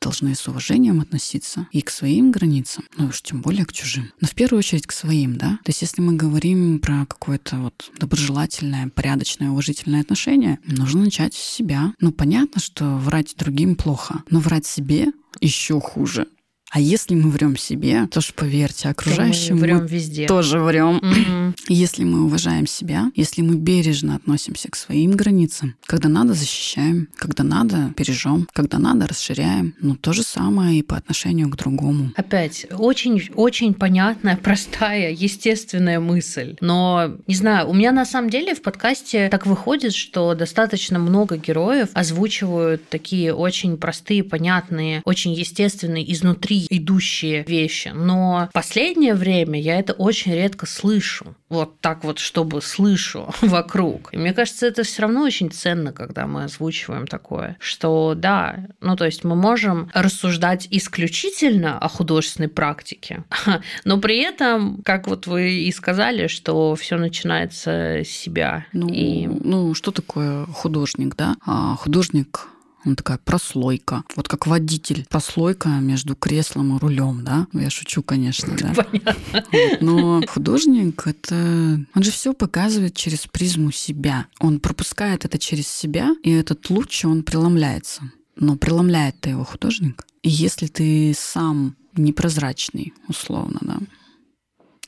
должны 0.00 0.34
с 0.34 0.46
уважением 0.48 1.00
относиться 1.00 1.66
и 1.72 1.80
к 1.80 1.90
своим 1.90 2.30
границам, 2.30 2.84
ну 2.96 3.06
уж 3.06 3.22
тем 3.22 3.40
более 3.42 3.66
к 3.66 3.72
чужим. 3.72 4.12
Но 4.20 4.28
в 4.28 4.34
первую 4.34 4.60
очередь 4.60 4.86
к 4.86 4.92
своим, 4.92 5.36
да? 5.36 5.58
То 5.64 5.70
есть 5.70 5.82
если 5.82 6.00
мы 6.00 6.14
говорим 6.14 6.78
про 6.78 7.06
какое-то 7.06 7.56
вот 7.56 7.90
доброжелательное, 7.98 8.88
порядочное, 8.88 9.50
уважительное 9.50 10.00
отношение, 10.00 10.58
нужно 10.64 11.04
начать 11.04 11.34
с 11.34 11.38
себя. 11.38 11.94
Ну 12.00 12.12
понятно, 12.12 12.60
что 12.60 12.96
врать 12.96 13.34
другим 13.36 13.76
плохо, 13.76 14.22
но 14.30 14.40
врать 14.40 14.66
себе 14.66 15.08
еще 15.40 15.80
хуже. 15.80 16.26
А 16.70 16.80
если 16.80 17.14
мы 17.14 17.30
врем 17.30 17.56
себе, 17.56 18.06
то 18.10 18.20
ж 18.20 18.32
поверьте, 18.34 18.88
окружающим 18.88 19.56
мы, 19.56 19.62
врем 19.62 19.86
везде. 19.86 20.26
тоже 20.26 20.58
врем. 20.60 20.98
Mm-hmm. 20.98 21.54
Если 21.68 22.04
мы 22.04 22.24
уважаем 22.24 22.66
себя, 22.66 23.10
если 23.14 23.42
мы 23.42 23.56
бережно 23.56 24.16
относимся 24.16 24.70
к 24.70 24.76
своим 24.76 25.12
границам, 25.12 25.76
когда 25.86 26.08
надо 26.08 26.34
защищаем, 26.34 27.08
когда 27.14 27.44
надо 27.44 27.92
бережем, 27.96 28.48
когда 28.52 28.78
надо 28.78 29.06
расширяем, 29.06 29.74
ну 29.80 29.96
то 29.96 30.12
же 30.12 30.22
самое 30.22 30.78
и 30.78 30.82
по 30.82 30.96
отношению 30.96 31.48
к 31.48 31.56
другому. 31.56 32.10
Опять 32.16 32.66
очень 32.70 33.30
очень 33.34 33.74
понятная, 33.74 34.36
простая, 34.42 35.12
естественная 35.12 36.00
мысль. 36.00 36.56
Но 36.60 37.16
не 37.26 37.34
знаю, 37.34 37.68
у 37.68 37.74
меня 37.74 37.92
на 37.92 38.04
самом 38.04 38.30
деле 38.30 38.54
в 38.54 38.62
подкасте 38.62 39.28
так 39.30 39.46
выходит, 39.46 39.94
что 39.94 40.34
достаточно 40.34 40.98
много 40.98 41.36
героев 41.36 41.88
озвучивают 41.94 42.88
такие 42.88 43.34
очень 43.34 43.76
простые, 43.78 44.24
понятные, 44.24 45.02
очень 45.04 45.32
естественные 45.32 46.10
изнутри 46.12 46.57
идущие 46.68 47.44
вещи. 47.44 47.92
Но 47.94 48.48
в 48.50 48.52
последнее 48.52 49.14
время 49.14 49.60
я 49.60 49.78
это 49.78 49.92
очень 49.92 50.34
редко 50.34 50.66
слышу. 50.66 51.34
Вот 51.48 51.80
так 51.80 52.04
вот, 52.04 52.18
чтобы 52.18 52.60
слышу 52.60 53.32
вокруг. 53.40 54.10
И 54.12 54.16
мне 54.16 54.32
кажется, 54.32 54.66
это 54.66 54.82
все 54.82 55.02
равно 55.02 55.22
очень 55.22 55.50
ценно, 55.50 55.92
когда 55.92 56.26
мы 56.26 56.44
озвучиваем 56.44 57.06
такое, 57.06 57.56
что 57.60 58.14
да, 58.16 58.66
ну 58.80 58.96
то 58.96 59.06
есть 59.06 59.24
мы 59.24 59.34
можем 59.34 59.90
рассуждать 59.94 60.68
исключительно 60.70 61.78
о 61.78 61.88
художественной 61.88 62.48
практике, 62.48 63.24
но 63.84 63.98
при 63.98 64.18
этом, 64.18 64.82
как 64.84 65.06
вот 65.06 65.26
вы 65.26 65.50
и 65.52 65.72
сказали, 65.72 66.26
что 66.26 66.74
все 66.74 66.96
начинается 66.96 68.02
с 68.04 68.08
себя. 68.08 68.66
Ну, 68.72 68.88
и... 68.88 69.26
ну 69.26 69.74
что 69.74 69.90
такое 69.90 70.46
художник, 70.46 71.16
да? 71.16 71.36
А, 71.46 71.76
художник 71.76 72.48
он 72.84 72.96
такая 72.96 73.18
прослойка. 73.18 74.04
Вот 74.16 74.28
как 74.28 74.46
водитель. 74.46 75.06
Прослойка 75.08 75.68
между 75.68 76.14
креслом 76.14 76.76
и 76.76 76.78
рулем, 76.78 77.24
да? 77.24 77.46
Я 77.52 77.70
шучу, 77.70 78.02
конечно, 78.02 78.56
да. 78.56 78.72
Понятно. 78.90 79.44
Но 79.80 80.22
художник 80.28 81.06
это... 81.06 81.84
Он 81.94 82.02
же 82.02 82.10
все 82.10 82.32
показывает 82.32 82.94
через 82.94 83.26
призму 83.26 83.72
себя. 83.72 84.26
Он 84.38 84.60
пропускает 84.60 85.24
это 85.24 85.38
через 85.38 85.68
себя, 85.68 86.14
и 86.22 86.30
этот 86.30 86.70
луч, 86.70 87.04
он 87.04 87.22
преломляется. 87.22 88.10
Но 88.36 88.56
преломляет-то 88.56 89.30
его 89.30 89.44
художник. 89.44 90.06
И 90.22 90.30
если 90.30 90.68
ты 90.68 91.14
сам 91.16 91.76
непрозрачный, 91.96 92.94
условно, 93.08 93.58
да, 93.62 93.78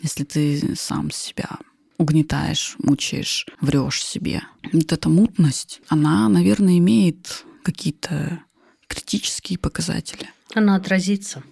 если 0.03 0.25
ты 0.25 0.75
сам 0.77 1.11
себя 1.11 1.59
угнетаешь, 1.99 2.77
мучаешь, 2.79 3.47
врешь 3.61 4.03
себе. 4.03 4.43
Вот 4.73 4.93
эта 4.93 5.09
мутность, 5.11 5.83
она, 5.89 6.29
наверное, 6.31 6.79
имеет 6.79 7.45
какие-то 7.63 8.43
критические 8.87 9.59
показатели. 9.59 10.29
Она 10.55 10.77
отразится. 10.77 11.43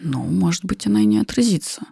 Ну, 0.00 0.24
может 0.24 0.64
быть, 0.64 0.86
она 0.86 1.02
и 1.02 1.06
не 1.06 1.18
отразится. 1.18 1.82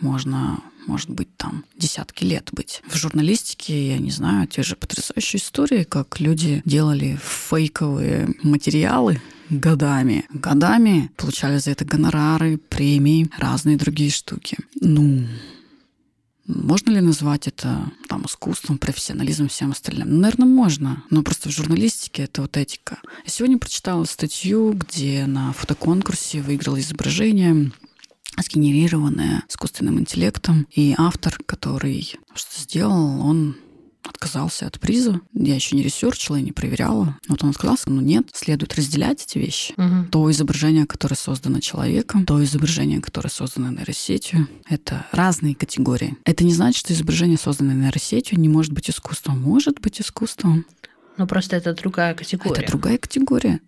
Можно, 0.00 0.60
может 0.86 1.10
быть, 1.10 1.36
там 1.36 1.64
десятки 1.76 2.24
лет 2.24 2.50
быть. 2.52 2.82
В 2.86 2.96
журналистике, 2.96 3.88
я 3.88 3.98
не 3.98 4.10
знаю, 4.10 4.46
те 4.46 4.62
же 4.62 4.76
потрясающие 4.76 5.40
истории, 5.40 5.82
как 5.82 6.20
люди 6.20 6.62
делали 6.64 7.18
фейковые 7.22 8.34
материалы 8.42 9.20
годами. 9.50 10.26
Годами 10.30 11.10
получали 11.16 11.58
за 11.58 11.72
это 11.72 11.84
гонорары, 11.84 12.58
премии, 12.58 13.28
разные 13.36 13.76
другие 13.76 14.10
штуки. 14.10 14.56
Ну, 14.80 15.26
можно 16.48 16.90
ли 16.90 17.00
назвать 17.00 17.46
это 17.46 17.92
там, 18.08 18.24
искусством, 18.24 18.78
профессионализмом, 18.78 19.48
всем 19.48 19.70
остальным? 19.70 20.08
Ну, 20.08 20.20
наверное, 20.20 20.48
можно. 20.48 21.04
Но 21.10 21.22
просто 21.22 21.50
в 21.50 21.52
журналистике 21.52 22.22
это 22.22 22.42
вот 22.42 22.56
этика. 22.56 22.98
Я 23.24 23.30
сегодня 23.30 23.58
прочитала 23.58 24.04
статью, 24.04 24.72
где 24.72 25.26
на 25.26 25.52
фотоконкурсе 25.52 26.40
выиграло 26.40 26.80
изображение 26.80 27.70
сгенерированное 28.38 29.44
искусственным 29.48 30.00
интеллектом. 30.00 30.66
И 30.72 30.94
автор, 30.96 31.38
который 31.44 32.16
что 32.34 32.60
сделал, 32.62 33.20
он 33.20 33.56
отказался 34.02 34.66
от 34.66 34.80
приза. 34.80 35.20
Я 35.32 35.54
еще 35.54 35.76
не 35.76 35.82
ресерчила 35.82 36.36
и 36.36 36.42
не 36.42 36.52
проверяла. 36.52 37.16
Вот 37.28 37.42
он 37.42 37.50
отказался, 37.50 37.90
но 37.90 38.00
нет, 38.00 38.28
следует 38.32 38.74
разделять 38.74 39.24
эти 39.24 39.38
вещи. 39.38 39.74
Угу. 39.76 40.10
То 40.10 40.30
изображение, 40.30 40.86
которое 40.86 41.16
создано 41.16 41.60
человеком, 41.60 42.26
то 42.26 42.42
изображение, 42.42 43.00
которое 43.00 43.28
создано 43.28 43.70
нейросетью, 43.70 44.48
это 44.68 45.06
разные 45.12 45.54
категории. 45.54 46.16
Это 46.24 46.44
не 46.44 46.54
значит, 46.54 46.80
что 46.80 46.92
изображение, 46.92 47.38
созданное 47.38 47.74
нейросетью, 47.74 48.38
не 48.38 48.48
может 48.48 48.72
быть 48.72 48.90
искусством. 48.90 49.40
Может 49.40 49.80
быть 49.80 50.00
искусством. 50.00 50.66
Но 51.16 51.26
просто 51.26 51.56
это 51.56 51.74
другая 51.74 52.14
категория. 52.14 52.62
Это 52.62 52.70
другая 52.70 52.98
категория. 52.98 53.60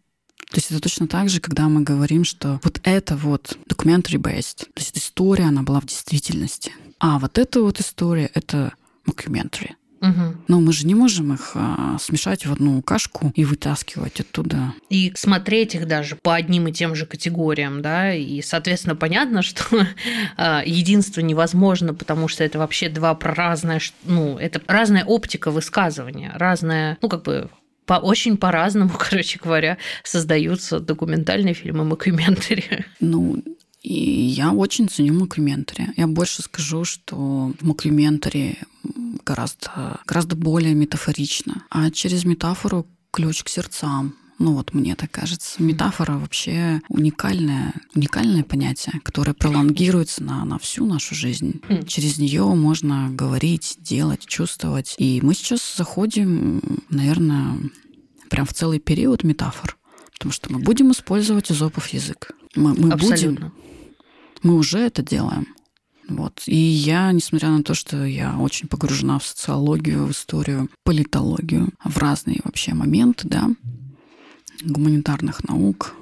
То 0.50 0.56
есть 0.56 0.70
это 0.70 0.80
точно 0.80 1.06
так 1.06 1.28
же, 1.28 1.40
когда 1.40 1.68
мы 1.68 1.82
говорим, 1.82 2.24
что 2.24 2.60
вот 2.64 2.80
это 2.82 3.16
вот 3.16 3.56
documentary 3.68 4.20
based, 4.20 4.64
то 4.64 4.80
есть 4.80 4.98
история, 4.98 5.44
она 5.44 5.62
была 5.62 5.80
в 5.80 5.86
действительности. 5.86 6.72
А 6.98 7.18
вот 7.20 7.38
эта 7.38 7.60
вот 7.60 7.80
история— 7.80 8.30
это 8.34 8.72
documentary. 9.06 9.72
Угу. 10.00 10.36
Но 10.48 10.60
мы 10.60 10.72
же 10.72 10.86
не 10.86 10.94
можем 10.94 11.34
их 11.34 11.52
а, 11.54 11.98
смешать 11.98 12.46
в 12.46 12.52
одну 12.52 12.80
кашку 12.82 13.32
и 13.34 13.44
вытаскивать 13.44 14.20
оттуда. 14.20 14.74
И 14.88 15.12
смотреть 15.14 15.74
их 15.74 15.86
даже 15.86 16.16
по 16.16 16.34
одним 16.34 16.68
и 16.68 16.72
тем 16.72 16.94
же 16.94 17.04
категориям, 17.04 17.82
да, 17.82 18.14
и, 18.14 18.40
соответственно, 18.40 18.96
понятно, 18.96 19.42
что 19.42 19.64
а, 20.36 20.62
единство 20.64 21.20
невозможно, 21.20 21.92
потому 21.94 22.28
что 22.28 22.44
это 22.44 22.58
вообще 22.58 22.88
два 22.88 23.14
про 23.14 23.34
разное, 23.34 23.80
ну, 24.04 24.38
это 24.38 24.62
разная 24.66 25.04
оптика 25.04 25.50
высказывания, 25.50 26.32
разная, 26.34 26.96
ну, 27.02 27.08
как 27.08 27.22
бы 27.22 27.50
по, 27.90 27.94
очень 27.94 28.36
по-разному, 28.36 28.90
короче 28.98 29.38
говоря, 29.42 29.76
создаются 30.04 30.80
документальные 30.80 31.54
фильмы, 31.54 31.84
мокюментари. 31.84 32.86
Ну, 33.00 33.42
и 33.82 33.94
я 33.94 34.52
очень 34.52 34.88
ценю 34.88 35.14
мокюментари. 35.14 35.88
Я 35.96 36.06
больше 36.06 36.42
скажу, 36.42 36.84
что 36.84 37.52
в 37.58 37.62
мокюментари 37.62 38.58
гораздо, 39.24 40.00
гораздо 40.06 40.36
более 40.36 40.74
метафорично. 40.74 41.64
А 41.70 41.90
через 41.90 42.24
метафору 42.24 42.86
ключ 43.10 43.42
к 43.42 43.48
сердцам. 43.48 44.14
Ну 44.38 44.54
вот 44.54 44.72
мне 44.74 44.96
так 44.96 45.10
кажется. 45.10 45.62
Метафора 45.62 46.12
вообще 46.12 46.80
уникальное, 46.88 47.74
уникальное 47.94 48.42
понятие, 48.42 49.00
которое 49.02 49.34
пролонгируется 49.34 50.22
на, 50.24 50.44
на 50.44 50.58
всю 50.58 50.86
нашу 50.86 51.14
жизнь. 51.14 51.60
Хм. 51.68 51.84
Через 51.86 52.18
нее 52.18 52.44
можно 52.44 53.10
говорить, 53.10 53.76
делать, 53.80 54.26
чувствовать. 54.26 54.94
И 54.98 55.20
мы 55.22 55.34
сейчас 55.34 55.76
заходим, 55.76 56.62
наверное, 56.88 57.58
прям 58.28 58.46
в 58.46 58.54
целый 58.54 58.78
период 58.78 59.24
метафор. 59.24 59.76
Потому 60.12 60.32
что 60.32 60.52
мы 60.52 60.58
будем 60.58 60.92
использовать 60.92 61.50
изопов 61.50 61.88
язык. 61.88 62.32
Мы, 62.54 62.74
мы 62.74 62.96
будем. 62.96 63.52
Мы 64.42 64.54
уже 64.56 64.78
это 64.78 65.02
делаем. 65.02 65.46
Вот. 66.08 66.42
И 66.46 66.56
я, 66.56 67.12
несмотря 67.12 67.50
на 67.50 67.62
то, 67.62 67.74
что 67.74 68.04
я 68.04 68.36
очень 68.38 68.66
погружена 68.66 69.18
в 69.18 69.26
социологию, 69.26 70.06
в 70.06 70.10
историю, 70.10 70.68
политологию, 70.82 71.68
в 71.84 71.98
разные 71.98 72.40
вообще 72.42 72.74
моменты, 72.74 73.28
да, 73.28 73.48
гуманитарных 74.62 75.44
наук 75.44 75.94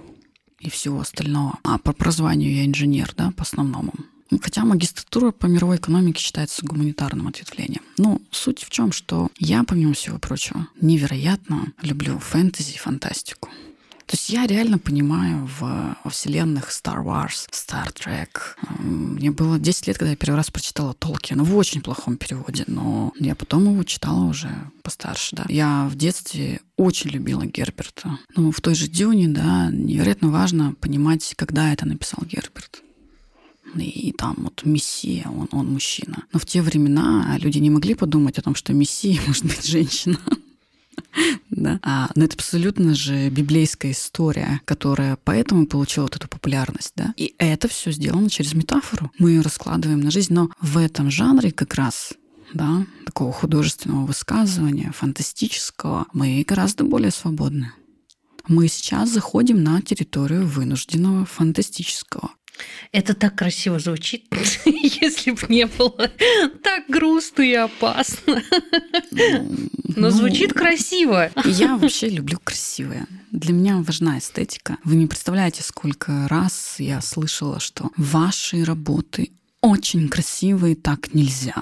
и 0.60 0.70
всего 0.70 1.00
остального. 1.00 1.58
А 1.62 1.78
по 1.78 1.90
образованию 1.90 2.54
я 2.54 2.64
инженер, 2.64 3.12
да, 3.16 3.32
по 3.36 3.42
основному. 3.42 3.92
Ну, 4.30 4.38
хотя 4.42 4.64
магистратура 4.64 5.30
по 5.30 5.46
мировой 5.46 5.76
экономике 5.76 6.20
считается 6.20 6.64
гуманитарным 6.64 7.28
ответвлением. 7.28 7.82
Но 7.96 8.20
суть 8.30 8.62
в 8.62 8.70
чем, 8.70 8.92
что 8.92 9.28
я, 9.38 9.64
помимо 9.64 9.94
всего 9.94 10.18
прочего, 10.18 10.68
невероятно 10.80 11.72
люблю 11.82 12.18
фэнтези 12.18 12.74
и 12.74 12.78
фантастику. 12.78 13.48
То 14.08 14.14
есть 14.14 14.30
я 14.30 14.46
реально 14.46 14.78
понимаю 14.78 15.46
в, 15.46 15.60
во 16.02 16.10
вселенных 16.10 16.70
Star 16.70 17.04
Wars, 17.04 17.46
Star 17.52 17.92
Trek. 17.92 18.56
Мне 18.78 19.30
было 19.30 19.58
10 19.58 19.86
лет, 19.86 19.98
когда 19.98 20.12
я 20.12 20.16
первый 20.16 20.36
раз 20.36 20.50
прочитала 20.50 20.94
Толкина 20.94 21.44
в 21.44 21.54
очень 21.54 21.82
плохом 21.82 22.16
переводе, 22.16 22.64
но 22.66 23.12
я 23.20 23.34
потом 23.34 23.70
его 23.70 23.84
читала 23.84 24.24
уже 24.24 24.48
постарше, 24.82 25.36
да. 25.36 25.44
Я 25.50 25.86
в 25.90 25.94
детстве 25.94 26.60
очень 26.78 27.10
любила 27.10 27.44
Герберта. 27.44 28.18
Ну, 28.34 28.50
в 28.50 28.62
той 28.62 28.74
же 28.74 28.88
Дюне, 28.88 29.28
да, 29.28 29.68
невероятно 29.70 30.30
важно 30.30 30.72
понимать, 30.80 31.34
когда 31.36 31.70
это 31.70 31.86
написал 31.86 32.24
Герберт. 32.24 32.82
И 33.74 34.12
там 34.16 34.36
вот 34.38 34.62
Мессия, 34.64 35.26
он, 35.28 35.48
он 35.52 35.70
мужчина. 35.70 36.24
Но 36.32 36.38
в 36.38 36.46
те 36.46 36.62
времена 36.62 37.36
люди 37.42 37.58
не 37.58 37.68
могли 37.68 37.92
подумать 37.92 38.38
о 38.38 38.42
том, 38.42 38.54
что 38.54 38.72
Мессия 38.72 39.20
может 39.26 39.44
быть 39.44 39.66
женщина. 39.66 40.18
Да? 41.62 41.80
А, 41.82 42.10
но 42.14 42.24
это 42.24 42.34
абсолютно 42.34 42.94
же 42.94 43.28
библейская 43.30 43.92
история, 43.92 44.60
которая 44.64 45.18
поэтому 45.22 45.66
получила 45.66 46.04
вот 46.04 46.16
эту 46.16 46.28
популярность. 46.28 46.92
Да? 46.96 47.12
И 47.16 47.34
это 47.38 47.68
все 47.68 47.90
сделано 47.92 48.30
через 48.30 48.54
метафору. 48.54 49.10
Мы 49.18 49.30
ее 49.30 49.40
раскладываем 49.40 50.00
на 50.00 50.10
жизнь, 50.10 50.32
но 50.32 50.50
в 50.60 50.78
этом 50.78 51.10
жанре 51.10 51.50
как 51.50 51.74
раз 51.74 52.12
да, 52.54 52.86
такого 53.04 53.32
художественного 53.32 54.06
высказывания, 54.06 54.92
фантастического, 54.92 56.06
мы 56.12 56.44
гораздо 56.46 56.84
более 56.84 57.10
свободны. 57.10 57.72
Мы 58.46 58.68
сейчас 58.68 59.10
заходим 59.10 59.62
на 59.62 59.82
территорию 59.82 60.46
вынужденного 60.46 61.26
фантастического. 61.26 62.30
Это 62.92 63.14
так 63.14 63.34
красиво 63.34 63.78
звучит, 63.78 64.24
если 64.64 65.32
бы 65.32 65.42
не 65.48 65.66
было 65.66 66.10
так 66.62 66.84
грустно 66.88 67.42
и 67.42 67.54
опасно. 67.54 68.42
Но 69.96 70.08
ну, 70.08 70.10
звучит 70.10 70.52
красиво. 70.52 71.30
Я 71.44 71.76
вообще 71.76 72.08
люблю 72.08 72.38
красивое. 72.42 73.06
Для 73.30 73.52
меня 73.52 73.78
важна 73.78 74.18
эстетика. 74.18 74.78
Вы 74.84 74.96
не 74.96 75.06
представляете, 75.06 75.62
сколько 75.62 76.26
раз 76.28 76.76
я 76.78 77.00
слышала, 77.00 77.60
что 77.60 77.90
ваши 77.96 78.64
работы 78.64 79.30
очень 79.60 80.08
красивые, 80.08 80.76
так 80.76 81.14
нельзя. 81.14 81.54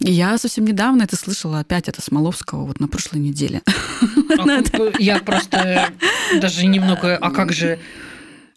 И 0.00 0.10
я 0.10 0.38
совсем 0.38 0.64
недавно 0.64 1.02
это 1.02 1.16
слышала 1.16 1.60
опять 1.60 1.88
от 1.88 2.02
Смоловского 2.02 2.64
вот 2.64 2.80
на 2.80 2.88
прошлой 2.88 3.18
неделе. 3.18 3.62
А 4.38 4.62
я 4.98 5.18
просто 5.18 5.92
даже 6.40 6.66
немного... 6.66 7.16
А 7.16 7.30
как 7.30 7.52
же 7.52 7.78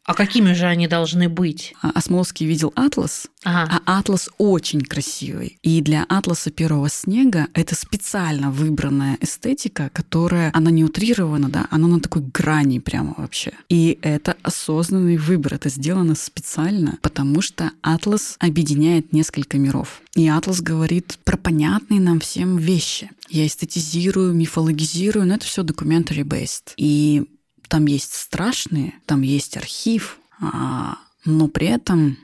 а 0.05 0.13
какими 0.13 0.53
же 0.53 0.65
они 0.65 0.87
должны 0.87 1.29
быть? 1.29 1.73
А, 1.81 1.91
Осмолский 1.91 2.45
видел 2.45 2.73
атлас, 2.75 3.27
ага. 3.43 3.81
а 3.85 3.99
атлас 3.99 4.29
очень 4.37 4.81
красивый. 4.81 5.57
И 5.61 5.81
для 5.81 6.05
атласа 6.09 6.51
первого 6.51 6.89
снега 6.89 7.47
это 7.53 7.73
специально 7.75 8.51
выбранная 8.51 9.17
эстетика, 9.21 9.89
которая, 9.93 10.51
она 10.53 10.71
не 10.71 10.83
утрирована, 10.83 11.49
да, 11.49 11.67
она 11.71 11.87
на 11.87 12.01
такой 12.01 12.21
грани 12.21 12.79
прямо 12.79 13.13
вообще. 13.17 13.53
И 13.69 13.97
это 14.01 14.35
осознанный 14.43 15.15
выбор, 15.15 15.53
это 15.53 15.69
сделано 15.69 16.15
специально, 16.15 16.97
потому 17.01 17.41
что 17.41 17.71
атлас 17.81 18.35
объединяет 18.39 19.13
несколько 19.13 19.57
миров. 19.57 20.01
И 20.15 20.27
атлас 20.27 20.61
говорит 20.61 21.17
про 21.23 21.37
понятные 21.37 22.01
нам 22.01 22.19
всем 22.19 22.57
вещи. 22.57 23.09
Я 23.29 23.47
эстетизирую, 23.47 24.33
мифологизирую, 24.33 25.25
но 25.25 25.35
это 25.35 25.45
все 25.45 25.63
documentary 25.63 26.23
based. 26.23 26.73
И 26.75 27.23
там 27.73 27.87
есть 27.87 28.13
страшные, 28.13 28.93
там 29.07 29.23
есть 29.23 29.57
архив, 29.57 30.19
а, 30.39 30.99
но 31.25 31.47
при 31.47 31.65
этом 31.65 32.19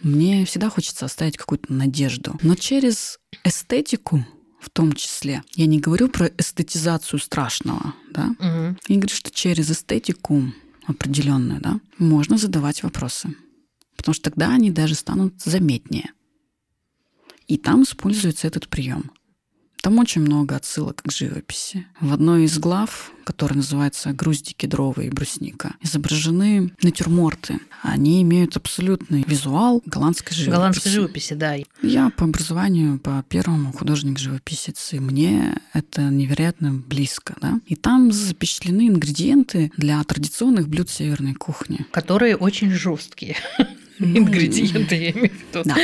мне 0.00 0.44
всегда 0.44 0.70
хочется 0.70 1.06
оставить 1.06 1.36
какую-то 1.36 1.72
надежду. 1.72 2.38
Но 2.40 2.54
через 2.54 3.18
эстетику 3.42 4.24
в 4.60 4.70
том 4.70 4.92
числе. 4.92 5.42
Я 5.56 5.66
не 5.66 5.80
говорю 5.80 6.08
про 6.08 6.28
эстетизацию 6.38 7.18
страшного, 7.18 7.94
да. 8.12 8.26
Угу. 8.38 8.76
Я 8.86 8.94
говорю, 8.94 9.08
что 9.08 9.32
через 9.32 9.72
эстетику 9.72 10.44
определенную, 10.86 11.60
да, 11.60 11.80
можно 11.98 12.38
задавать 12.38 12.84
вопросы. 12.84 13.34
Потому 13.96 14.14
что 14.14 14.30
тогда 14.30 14.50
они 14.50 14.70
даже 14.70 14.94
станут 14.94 15.42
заметнее. 15.42 16.12
И 17.48 17.58
там 17.58 17.82
используется 17.82 18.46
этот 18.46 18.68
прием. 18.68 19.10
Там 19.82 19.98
очень 19.98 20.20
много 20.20 20.54
отсылок 20.54 21.02
к 21.02 21.10
живописи. 21.10 21.88
В 22.00 22.12
одной 22.12 22.44
из 22.44 22.56
глав, 22.56 23.10
которая 23.24 23.56
называется 23.56 24.12
«Грузди 24.12 24.52
кедровые 24.52 25.08
и 25.08 25.10
брусника», 25.10 25.74
изображены 25.80 26.72
натюрморты. 26.84 27.58
Они 27.82 28.22
имеют 28.22 28.56
абсолютный 28.56 29.24
визуал 29.26 29.82
голландской 29.84 30.36
живописи. 30.36 30.56
Голландской 30.56 30.92
живописи, 30.92 31.34
да. 31.34 31.56
Я 31.82 32.10
по 32.10 32.26
образованию, 32.26 33.00
по 33.00 33.24
первому 33.28 33.72
художник-живописец, 33.72 34.92
и 34.92 35.00
мне 35.00 35.60
это 35.72 36.02
невероятно 36.02 36.72
близко. 36.74 37.34
Да? 37.40 37.58
И 37.66 37.74
там 37.74 38.12
запечатлены 38.12 38.86
ингредиенты 38.86 39.72
для 39.76 40.00
традиционных 40.04 40.68
блюд 40.68 40.90
северной 40.90 41.34
кухни. 41.34 41.84
Которые 41.90 42.36
очень 42.36 42.70
жесткие. 42.70 43.36
Ингредиенты, 43.98 44.94
я 44.94 45.10
имею 45.10 45.30
в 45.30 45.32
виду. 45.32 45.62
Да. 45.64 45.76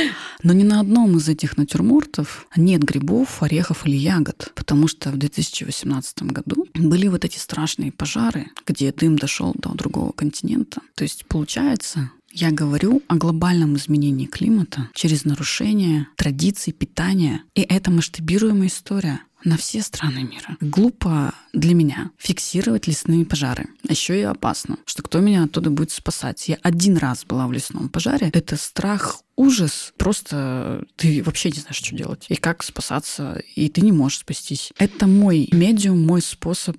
Но 0.43 0.53
ни 0.53 0.63
на 0.63 0.79
одном 0.79 1.17
из 1.17 1.27
этих 1.29 1.57
натюрмортов 1.57 2.47
нет 2.55 2.83
грибов, 2.83 3.41
орехов 3.43 3.85
или 3.85 3.95
ягод, 3.95 4.51
потому 4.55 4.87
что 4.87 5.11
в 5.11 5.17
2018 5.17 6.23
году 6.23 6.67
были 6.73 7.07
вот 7.07 7.25
эти 7.25 7.37
страшные 7.37 7.91
пожары, 7.91 8.47
где 8.65 8.91
дым 8.91 9.17
дошел 9.17 9.53
до 9.57 9.73
другого 9.73 10.11
континента. 10.11 10.81
То 10.95 11.03
есть 11.03 11.25
получается, 11.27 12.11
я 12.31 12.51
говорю 12.51 13.01
о 13.07 13.15
глобальном 13.15 13.75
изменении 13.75 14.25
климата 14.25 14.89
через 14.93 15.25
нарушение 15.25 16.07
традиций 16.15 16.73
питания, 16.73 17.43
и 17.55 17.61
это 17.61 17.91
масштабируемая 17.91 18.67
история 18.67 19.21
на 19.43 19.57
все 19.57 19.81
страны 19.81 20.23
мира. 20.23 20.57
Глупо 20.59 21.33
для 21.53 21.73
меня 21.73 22.11
фиксировать 22.17 22.87
лесные 22.87 23.25
пожары. 23.25 23.67
А 23.87 23.91
еще 23.91 24.19
и 24.19 24.23
опасно, 24.23 24.77
что 24.85 25.03
кто 25.03 25.19
меня 25.19 25.43
оттуда 25.43 25.69
будет 25.69 25.91
спасать. 25.91 26.47
Я 26.47 26.57
один 26.61 26.97
раз 26.97 27.25
была 27.25 27.47
в 27.47 27.51
лесном 27.51 27.89
пожаре. 27.89 28.29
Это 28.33 28.57
страх 28.57 29.21
ужас, 29.39 29.93
просто 29.97 30.83
ты 30.97 31.23
вообще 31.23 31.49
не 31.49 31.59
знаешь, 31.59 31.77
что 31.77 31.95
делать 31.95 32.25
и 32.27 32.35
как 32.35 32.61
спасаться, 32.61 33.41
и 33.55 33.69
ты 33.69 33.81
не 33.81 33.93
можешь 33.93 34.19
спастись. 34.19 34.73
Это 34.77 35.07
мой 35.07 35.47
медиум, 35.53 36.05
мой 36.05 36.21
способ 36.21 36.75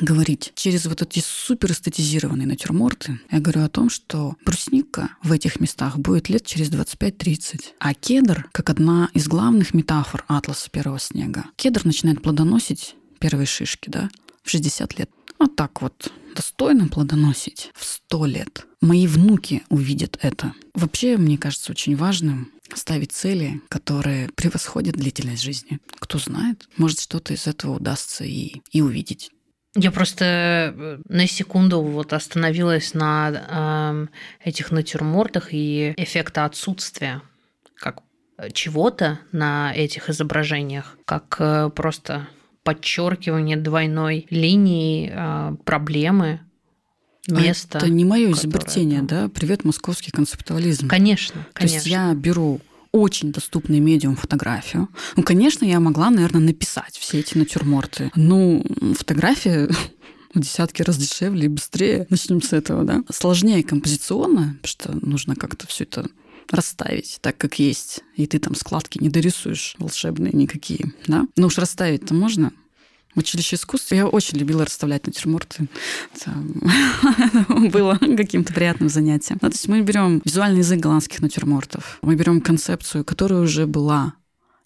говорить. 0.00 0.52
Через 0.54 0.86
вот 0.86 1.02
эти 1.02 1.20
супер 1.20 1.72
эстетизированные 1.72 2.46
натюрморты 2.46 3.20
я 3.32 3.40
говорю 3.40 3.64
о 3.64 3.68
том, 3.68 3.90
что 3.90 4.36
брусника 4.44 5.10
в 5.24 5.32
этих 5.32 5.58
местах 5.58 5.98
будет 5.98 6.28
лет 6.28 6.46
через 6.46 6.70
25-30. 6.70 7.64
А 7.80 7.94
кедр, 7.94 8.48
как 8.52 8.70
одна 8.70 9.10
из 9.12 9.26
главных 9.26 9.74
метафор 9.74 10.24
атласа 10.28 10.70
первого 10.70 11.00
снега, 11.00 11.46
кедр 11.56 11.84
начинает 11.84 12.22
плодоносить 12.22 12.94
первые 13.18 13.46
шишки, 13.46 13.90
да, 13.90 14.08
в 14.44 14.50
60 14.50 14.98
лет. 14.98 15.10
Вот 15.38 15.56
так 15.56 15.82
вот 15.82 16.12
достойно 16.34 16.88
плодоносить 16.88 17.70
в 17.74 17.84
100 17.84 18.26
лет. 18.26 18.66
Мои 18.80 19.06
внуки 19.06 19.62
увидят 19.68 20.18
это. 20.22 20.52
Вообще, 20.74 21.16
мне 21.16 21.38
кажется, 21.38 21.72
очень 21.72 21.96
важным 21.96 22.52
ставить 22.74 23.12
цели, 23.12 23.60
которые 23.68 24.28
превосходят 24.34 24.96
длительность 24.96 25.42
жизни. 25.42 25.78
Кто 25.98 26.18
знает, 26.18 26.68
может 26.76 27.00
что-то 27.00 27.34
из 27.34 27.46
этого 27.46 27.76
удастся 27.76 28.24
и, 28.24 28.62
и 28.72 28.80
увидеть. 28.80 29.30
Я 29.76 29.90
просто 29.90 30.24
э, 30.24 30.98
на 31.08 31.26
секунду 31.26 31.82
вот 31.82 32.12
остановилась 32.12 32.94
на 32.94 34.08
э, 34.42 34.48
этих 34.48 34.70
натюрмортах 34.70 35.48
и 35.52 35.94
эффекта 35.96 36.44
отсутствия 36.44 37.22
как 37.76 38.02
чего-то 38.52 39.20
на 39.32 39.72
этих 39.74 40.08
изображениях, 40.10 40.96
как 41.04 41.36
э, 41.38 41.70
просто 41.74 42.28
подчеркивание 42.64 43.56
двойной 43.56 44.26
линии 44.30 45.12
э, 45.14 45.56
проблемы 45.64 46.40
места. 47.28 47.78
Это 47.78 47.88
не 47.88 48.04
мое 48.04 48.32
изобретение, 48.32 48.98
там... 49.00 49.06
да? 49.06 49.28
Привет, 49.28 49.64
московский 49.64 50.10
концептуализм. 50.10 50.88
Конечно, 50.88 51.46
конечно. 51.52 51.54
То 51.54 51.64
есть 51.64 51.86
я 51.86 52.12
беру 52.14 52.60
очень 52.90 53.32
доступный 53.32 53.80
медиум 53.80 54.16
фотографию. 54.16 54.88
Ну, 55.16 55.22
конечно, 55.22 55.64
я 55.64 55.80
могла, 55.80 56.10
наверное, 56.10 56.40
написать 56.40 56.96
все 56.96 57.20
эти 57.20 57.36
натюрморты. 57.36 58.10
Ну, 58.14 58.64
фотография 58.96 59.68
в 60.34 60.40
десятки 60.40 60.82
раз 60.82 60.96
дешевле 60.96 61.46
и 61.46 61.48
быстрее. 61.48 62.06
Начнем 62.08 62.40
с 62.40 62.52
этого, 62.52 62.84
да. 62.84 63.02
Сложнее 63.12 63.62
композиционно, 63.62 64.56
потому 64.62 64.66
что 64.66 65.06
нужно 65.06 65.36
как-то 65.36 65.66
все 65.66 65.84
это 65.84 66.06
расставить 66.50 67.18
так, 67.20 67.36
как 67.36 67.58
есть. 67.58 68.02
И 68.16 68.26
ты 68.26 68.38
там 68.38 68.54
складки 68.54 68.98
не 68.98 69.08
дорисуешь 69.08 69.74
волшебные 69.78 70.32
никакие, 70.32 70.92
да? 71.06 71.26
Ну 71.36 71.46
уж 71.46 71.58
расставить-то 71.58 72.14
можно. 72.14 72.52
В 73.14 73.18
училище 73.18 73.54
искусств 73.56 73.92
я 73.92 74.08
очень 74.08 74.38
любила 74.38 74.64
расставлять 74.64 75.06
натюрморты. 75.06 75.68
Это 76.14 76.32
было 77.70 77.96
каким-то 77.96 78.52
приятным 78.52 78.88
занятием. 78.88 79.38
Ну, 79.40 79.48
то 79.48 79.54
есть 79.54 79.68
мы 79.68 79.82
берем 79.82 80.20
визуальный 80.24 80.58
язык 80.58 80.80
голландских 80.80 81.20
натюрмортов, 81.20 81.98
мы 82.02 82.16
берем 82.16 82.40
концепцию, 82.40 83.04
которая 83.04 83.40
уже 83.40 83.66
была, 83.66 84.14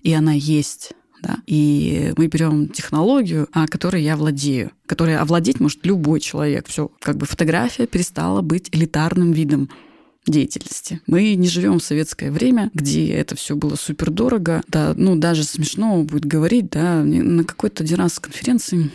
и 0.02 0.12
она 0.12 0.32
есть 0.32 0.92
да? 1.22 1.38
И 1.46 2.12
мы 2.16 2.26
берем 2.26 2.68
технологию, 2.68 3.48
о 3.52 3.66
которой 3.66 4.02
я 4.02 4.16
владею, 4.16 4.70
которой 4.86 5.16
овладеть 5.16 5.60
может 5.60 5.84
любой 5.84 6.20
человек. 6.20 6.68
Все, 6.68 6.90
как 7.00 7.16
бы 7.16 7.26
фотография 7.26 7.86
перестала 7.86 8.40
быть 8.40 8.68
элитарным 8.72 9.32
видом 9.32 9.68
деятельности. 10.28 11.00
Мы 11.06 11.34
не 11.34 11.48
живем 11.48 11.78
в 11.78 11.84
советское 11.84 12.30
время, 12.30 12.70
где 12.74 13.12
это 13.12 13.36
все 13.36 13.56
было 13.56 13.76
супер 13.76 14.10
дорого. 14.10 14.62
Да, 14.68 14.94
ну, 14.96 15.16
даже 15.16 15.44
смешно 15.44 16.02
будет 16.02 16.24
говорить, 16.24 16.70
да, 16.70 17.02
на 17.02 17.44
какой-то 17.44 17.82
один 17.84 17.98
раз 17.98 18.18
конференции 18.18 18.90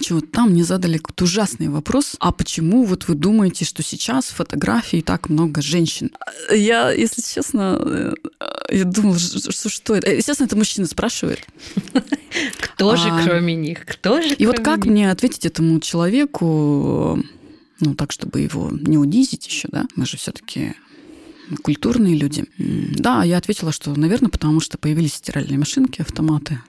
чего 0.00 0.20
там 0.20 0.50
мне 0.50 0.64
задали 0.64 0.98
какой-то 0.98 1.24
ужасный 1.24 1.68
вопрос. 1.68 2.16
А 2.20 2.32
почему 2.32 2.84
вот 2.84 3.08
вы 3.08 3.14
думаете, 3.14 3.64
что 3.64 3.82
сейчас 3.82 4.26
фотографии 4.26 5.00
так 5.00 5.28
много 5.28 5.62
женщин? 5.62 6.10
Я, 6.50 6.90
если 6.90 7.22
честно, 7.22 7.78
э, 7.80 8.14
я 8.70 8.84
думала, 8.84 9.18
что, 9.18 9.68
что 9.68 9.94
это? 9.94 10.10
Естественно, 10.10 10.46
это 10.46 10.56
мужчина 10.56 10.86
спрашивает. 10.86 11.40
Кто 12.60 12.96
же, 12.96 13.08
а, 13.08 13.22
кроме 13.24 13.54
них? 13.54 13.86
Кто 13.86 14.20
же, 14.20 14.34
И 14.34 14.46
вот 14.46 14.60
как 14.60 14.84
мне 14.84 15.10
ответить 15.10 15.46
этому 15.46 15.80
человеку, 15.80 17.22
ну, 17.80 17.94
так, 17.94 18.12
чтобы 18.12 18.40
его 18.40 18.70
не 18.70 18.98
унизить 18.98 19.46
еще, 19.46 19.68
да, 19.70 19.86
мы 19.96 20.06
же 20.06 20.16
все-таки 20.16 20.74
культурные 21.62 22.16
люди. 22.16 22.44
Да, 22.58 23.22
я 23.24 23.38
ответила, 23.38 23.72
что, 23.72 23.94
наверное, 23.94 24.30
потому 24.30 24.60
что 24.60 24.78
появились 24.78 25.14
стиральные 25.14 25.58
машинки, 25.58 26.00
автоматы, 26.00 26.60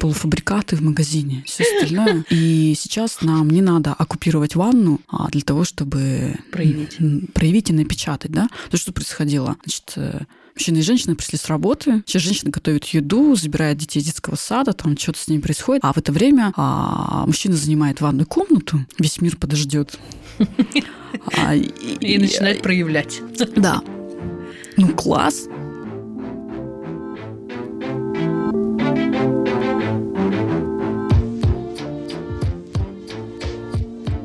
полуфабрикаты 0.00 0.76
в 0.76 0.80
магазине, 0.80 1.42
все 1.46 1.64
остальное. 1.64 2.24
И 2.30 2.74
сейчас 2.78 3.20
нам 3.20 3.50
не 3.50 3.60
надо 3.60 3.92
оккупировать 3.92 4.54
ванну 4.54 5.00
а 5.08 5.28
для 5.30 5.42
того, 5.42 5.64
чтобы 5.64 6.36
проявить, 6.50 6.98
проявить 7.34 7.70
и 7.70 7.74
напечатать, 7.74 8.30
да. 8.30 8.48
То, 8.70 8.76
что 8.76 8.92
происходило. 8.92 9.56
Значит, 9.64 10.26
э, 10.52 10.58
Мужчины 10.58 10.78
и 10.78 10.82
женщины 10.82 11.14
пришли 11.14 11.38
с 11.38 11.46
работы. 11.46 12.02
Сейчас 12.06 12.22
женщина 12.22 12.50
готовит 12.50 12.84
еду, 12.86 13.34
забирает 13.34 13.78
детей 13.78 14.00
из 14.00 14.06
детского 14.06 14.36
сада, 14.36 14.72
там 14.72 14.96
что-то 14.96 15.18
с 15.18 15.28
ними 15.28 15.40
происходит. 15.40 15.84
А 15.84 15.92
в 15.92 15.98
это 15.98 16.12
время 16.12 16.52
а, 16.56 17.24
мужчина 17.26 17.56
занимает 17.56 18.00
ванную 18.00 18.26
комнату, 18.26 18.80
весь 18.98 19.20
мир 19.20 19.36
подождет. 19.36 19.98
А, 21.36 21.54
и, 21.54 21.66
и 22.00 22.18
начинает 22.18 22.62
проявлять. 22.62 23.20
Да. 23.54 23.82
Ну, 24.78 24.88
класс. 24.94 25.46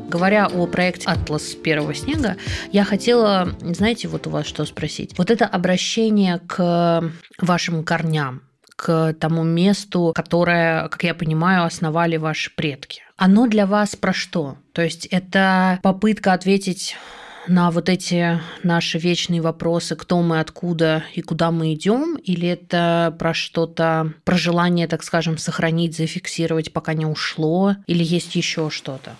Говоря 0.08 0.46
о 0.46 0.66
проекте 0.66 1.06
«Атлас 1.06 1.54
первого 1.54 1.94
снега», 1.94 2.38
я 2.72 2.84
хотела, 2.84 3.54
знаете, 3.60 4.08
вот 4.08 4.26
у 4.26 4.30
вас 4.30 4.46
что 4.46 4.64
спросить. 4.64 5.12
Вот 5.18 5.30
это 5.30 5.44
обращение 5.44 6.40
к 6.46 7.12
вашим 7.38 7.84
корням, 7.84 8.40
к 8.74 9.12
тому 9.20 9.42
месту, 9.42 10.12
которое, 10.14 10.88
как 10.88 11.04
я 11.04 11.12
понимаю, 11.14 11.64
основали 11.64 12.16
ваши 12.16 12.50
предки. 12.54 13.02
Оно 13.18 13.46
для 13.48 13.66
вас 13.66 13.96
про 13.96 14.14
что? 14.14 14.56
То 14.72 14.80
есть 14.80 15.04
это 15.06 15.78
попытка 15.82 16.32
ответить 16.32 16.96
на 17.46 17.70
вот 17.70 17.90
эти 17.90 18.40
наши 18.62 18.96
вечные 18.98 19.42
вопросы, 19.42 19.94
кто 19.94 20.22
мы, 20.22 20.40
откуда 20.40 21.04
и 21.12 21.20
куда 21.20 21.50
мы 21.50 21.74
идем, 21.74 22.16
или 22.16 22.48
это 22.48 23.14
про 23.18 23.34
что-то, 23.34 24.14
про 24.24 24.38
желание, 24.38 24.88
так 24.88 25.02
скажем, 25.02 25.36
сохранить, 25.36 25.94
зафиксировать, 25.94 26.72
пока 26.72 26.94
не 26.94 27.04
ушло, 27.04 27.76
или 27.86 28.02
есть 28.02 28.36
еще 28.36 28.70
что-то? 28.70 29.16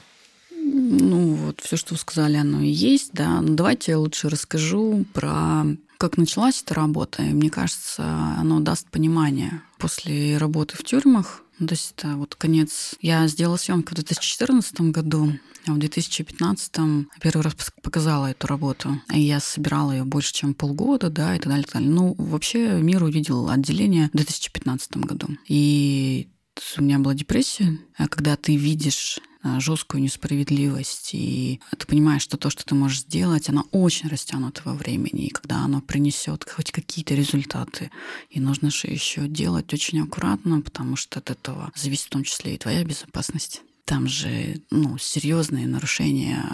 Ну, 0.91 1.35
вот 1.35 1.61
все, 1.61 1.77
что 1.77 1.95
вы 1.95 1.99
сказали, 1.99 2.37
оно 2.37 2.61
и 2.61 2.69
есть, 2.69 3.11
да. 3.13 3.41
Но 3.41 3.55
давайте 3.55 3.93
я 3.93 3.99
лучше 3.99 4.29
расскажу 4.29 5.05
про 5.13 5.65
как 5.99 6.17
началась 6.17 6.63
эта 6.63 6.75
работа. 6.75 7.23
И 7.23 7.33
мне 7.33 7.51
кажется, 7.51 8.05
оно 8.39 8.61
даст 8.61 8.89
понимание. 8.89 9.63
После 9.79 10.39
работы 10.39 10.77
в 10.77 10.85
тюрьмах, 10.85 11.43
ну, 11.59 11.67
то 11.67 11.75
есть 11.75 11.95
это 11.97 12.17
вот 12.17 12.37
конец. 12.37 12.95
Я 13.01 13.27
сделала 13.27 13.57
съемки 13.57 13.91
в 13.91 13.95
2014 13.95 14.81
году, 14.93 15.33
а 15.67 15.73
в 15.73 15.79
2015 15.79 16.73
первый 17.21 17.43
раз 17.43 17.55
показала 17.83 18.31
эту 18.31 18.47
работу. 18.47 19.01
И 19.13 19.21
я 19.21 19.41
собирала 19.41 19.93
ее 19.93 20.05
больше, 20.05 20.33
чем 20.33 20.55
полгода, 20.55 21.11
да, 21.11 21.35
и 21.35 21.39
так 21.39 21.49
далее, 21.49 21.63
и 21.63 21.65
так 21.65 21.75
далее. 21.75 21.91
Ну, 21.91 22.15
вообще 22.17 22.81
мир 22.81 23.03
увидел 23.03 23.49
отделение 23.51 24.09
в 24.13 24.17
2015 24.17 24.97
году. 24.99 25.29
И 25.49 26.29
у 26.77 26.83
меня 26.83 26.99
была 26.99 27.15
депрессия, 27.15 27.79
а 27.97 28.09
когда 28.09 28.37
ты 28.37 28.57
видишь 28.57 29.19
а, 29.43 29.61
жесткую 29.61 30.03
несправедливость, 30.03 31.11
и 31.13 31.61
ты 31.77 31.87
понимаешь, 31.87 32.23
что 32.23 32.37
то, 32.37 32.51
что 32.51 32.65
ты 32.65 32.75
можешь 32.75 33.01
сделать, 33.01 33.49
оно 33.49 33.67
очень 33.71 34.09
растянуто 34.09 34.63
во 34.65 34.75
времени, 34.75 35.27
и 35.27 35.31
когда 35.31 35.65
оно 35.65 35.81
принесет 35.81 36.49
хоть 36.49 36.73
какие-то 36.73 37.15
результаты, 37.15 37.91
и 38.31 38.41
нужно 38.41 38.71
же 38.71 38.89
еще 38.89 39.29
делать 39.29 39.73
очень 39.73 40.01
аккуратно, 40.01 40.61
потому 40.61 40.97
что 40.97 41.21
от 41.21 41.31
этого 41.31 41.71
зависит 41.77 42.07
в 42.07 42.11
том 42.11 42.25
числе 42.25 42.55
и 42.55 42.59
твоя 42.59 42.83
безопасность 42.85 43.63
там 43.89 44.07
же 44.07 44.61
ну, 44.71 44.99
серьезные 44.99 45.67
нарушения 45.67 46.45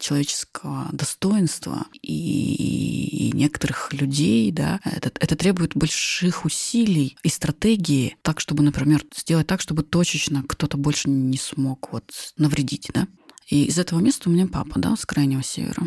человеческого 0.00 0.88
достоинства 0.90 1.84
и, 2.00 3.28
и 3.28 3.36
некоторых 3.36 3.92
людей, 3.92 4.50
да, 4.52 4.80
это, 4.84 5.12
это 5.20 5.36
требует 5.36 5.76
больших 5.76 6.46
усилий 6.46 7.18
и 7.22 7.28
стратегии, 7.28 8.16
так, 8.22 8.40
чтобы, 8.40 8.62
например, 8.62 9.04
сделать 9.14 9.46
так, 9.46 9.60
чтобы 9.60 9.82
точечно 9.82 10.42
кто-то 10.48 10.78
больше 10.78 11.10
не 11.10 11.36
смог 11.36 11.92
вот 11.92 12.10
навредить, 12.38 12.88
да. 12.94 13.06
И 13.48 13.64
из 13.64 13.78
этого 13.78 14.00
места 14.00 14.30
у 14.30 14.32
меня 14.32 14.46
папа, 14.46 14.78
да, 14.80 14.96
с 14.96 15.04
крайнего 15.04 15.42
севера. 15.42 15.82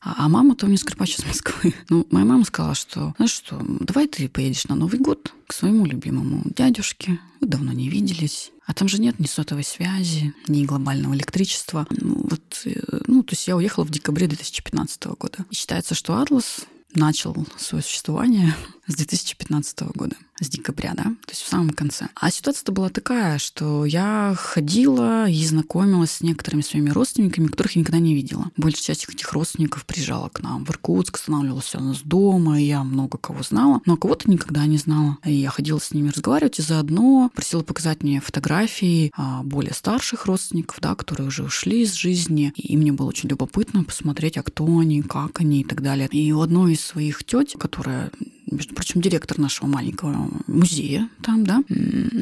А, 0.00 0.14
а 0.18 0.28
мама-то 0.28 0.66
у 0.66 0.68
меня 0.68 0.78
скрипач 0.78 1.18
из 1.18 1.24
Москвы. 1.24 1.74
Ну, 1.88 2.06
моя 2.10 2.24
мама 2.24 2.44
сказала, 2.44 2.74
что, 2.74 3.14
знаешь 3.16 3.32
что, 3.32 3.60
давай 3.80 4.06
ты 4.06 4.28
поедешь 4.28 4.66
на 4.66 4.74
Новый 4.74 4.98
год 4.98 5.32
к 5.46 5.52
своему 5.52 5.86
любимому 5.86 6.42
дядюшке. 6.44 7.18
Вы 7.40 7.48
давно 7.48 7.72
не 7.72 7.88
виделись. 7.88 8.50
А 8.66 8.74
там 8.74 8.88
же 8.88 9.00
нет 9.00 9.20
ни 9.20 9.26
сотовой 9.26 9.62
связи, 9.64 10.34
ни 10.48 10.64
глобального 10.64 11.14
электричества. 11.14 11.86
Ну, 11.90 12.26
вот, 12.28 12.62
э, 12.64 12.80
ну, 13.06 13.22
то 13.22 13.34
есть 13.34 13.46
я 13.46 13.56
уехала 13.56 13.84
в 13.84 13.90
декабре 13.90 14.26
2015 14.26 15.04
года. 15.18 15.38
И 15.50 15.54
считается, 15.54 15.94
что 15.94 16.18
Атлас 16.18 16.66
начал 16.94 17.36
свое 17.56 17.82
существование 17.82 18.54
с 18.86 18.94
2015 18.94 19.80
года 19.94 20.16
с 20.40 20.48
декабря, 20.48 20.92
да, 20.94 21.04
то 21.04 21.30
есть 21.30 21.42
в 21.42 21.48
самом 21.48 21.70
конце. 21.70 22.08
А 22.14 22.30
ситуация-то 22.30 22.72
была 22.72 22.90
такая, 22.90 23.38
что 23.38 23.84
я 23.84 24.34
ходила 24.36 25.28
и 25.28 25.44
знакомилась 25.46 26.10
с 26.10 26.20
некоторыми 26.20 26.62
своими 26.62 26.90
родственниками, 26.90 27.46
которых 27.46 27.76
я 27.76 27.80
никогда 27.80 27.98
не 27.98 28.14
видела. 28.14 28.50
Большая 28.56 28.82
часть 28.82 29.08
этих 29.08 29.32
родственников 29.32 29.86
приезжала 29.86 30.28
к 30.28 30.42
нам 30.42 30.64
в 30.64 30.70
Иркутск, 30.70 31.16
останавливалась 31.16 31.74
у 31.74 31.80
нас 31.80 32.02
дома, 32.02 32.60
и 32.60 32.64
я 32.64 32.84
много 32.84 33.18
кого 33.18 33.42
знала, 33.42 33.80
но 33.86 33.96
кого-то 33.96 34.30
никогда 34.30 34.66
не 34.66 34.78
знала. 34.78 35.18
И 35.24 35.32
я 35.32 35.50
ходила 35.50 35.78
с 35.78 35.92
ними 35.92 36.10
разговаривать, 36.10 36.58
и 36.58 36.62
заодно 36.62 37.30
просила 37.34 37.62
показать 37.62 38.02
мне 38.02 38.20
фотографии 38.20 39.12
а, 39.16 39.42
более 39.42 39.72
старших 39.72 40.26
родственников, 40.26 40.80
да, 40.80 40.94
которые 40.94 41.28
уже 41.28 41.44
ушли 41.44 41.82
из 41.82 41.94
жизни, 41.94 42.52
и 42.56 42.76
мне 42.76 42.92
было 42.92 43.08
очень 43.08 43.28
любопытно 43.30 43.84
посмотреть, 43.84 44.36
а 44.36 44.42
кто 44.42 44.66
они, 44.78 45.02
как 45.02 45.40
они 45.40 45.62
и 45.62 45.64
так 45.64 45.82
далее. 45.82 46.08
И 46.08 46.30
у 46.32 46.40
одной 46.40 46.74
из 46.74 46.80
своих 46.82 47.24
теть, 47.24 47.54
которая 47.58 48.10
между 48.50 48.74
прочим, 48.76 49.00
директор 49.00 49.38
нашего 49.38 49.66
маленького 49.66 50.30
музея 50.46 51.08
там, 51.22 51.44
да, 51.44 51.64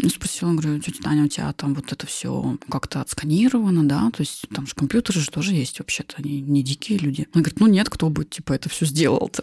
спросила, 0.09 0.53
говорю, 0.53 0.79
тетя 0.79 1.03
Таня, 1.03 1.25
у 1.25 1.29
тебя 1.29 1.53
там 1.53 1.75
вот 1.75 1.93
это 1.93 2.07
все 2.07 2.57
как-то 2.71 3.01
отсканировано, 3.01 3.87
да, 3.87 4.11
то 4.11 4.23
есть 4.23 4.47
там 4.55 4.67
же 4.67 4.75
компьютеры 4.75 5.21
же 5.21 5.31
тоже 5.31 5.53
есть 5.53 5.81
вообще-то, 5.81 6.15
они 6.19 6.41
не 6.41 6.63
дикие 6.63 6.99
люди. 6.99 7.27
Она 7.33 7.43
говорит, 7.43 7.61
ну 7.61 7.67
нет, 7.67 7.91
кто 7.91 8.09
бы, 8.09 8.25
типа, 8.25 8.53
это 8.53 8.69
все 8.69 8.87
сделал-то. 8.87 9.43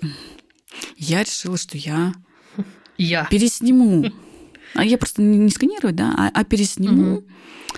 Я 0.98 1.24
решила, 1.24 1.58
что 1.58 1.78
я, 1.78 2.14
я. 2.98 3.26
пересниму. 3.26 4.12
А 4.74 4.86
я 4.86 4.98
просто 4.98 5.22
не 5.22 5.50
сканирую, 5.50 5.94
да, 5.94 6.14
а, 6.18 6.32
а 6.34 6.44
пересниму. 6.44 7.18
Угу 7.18 7.24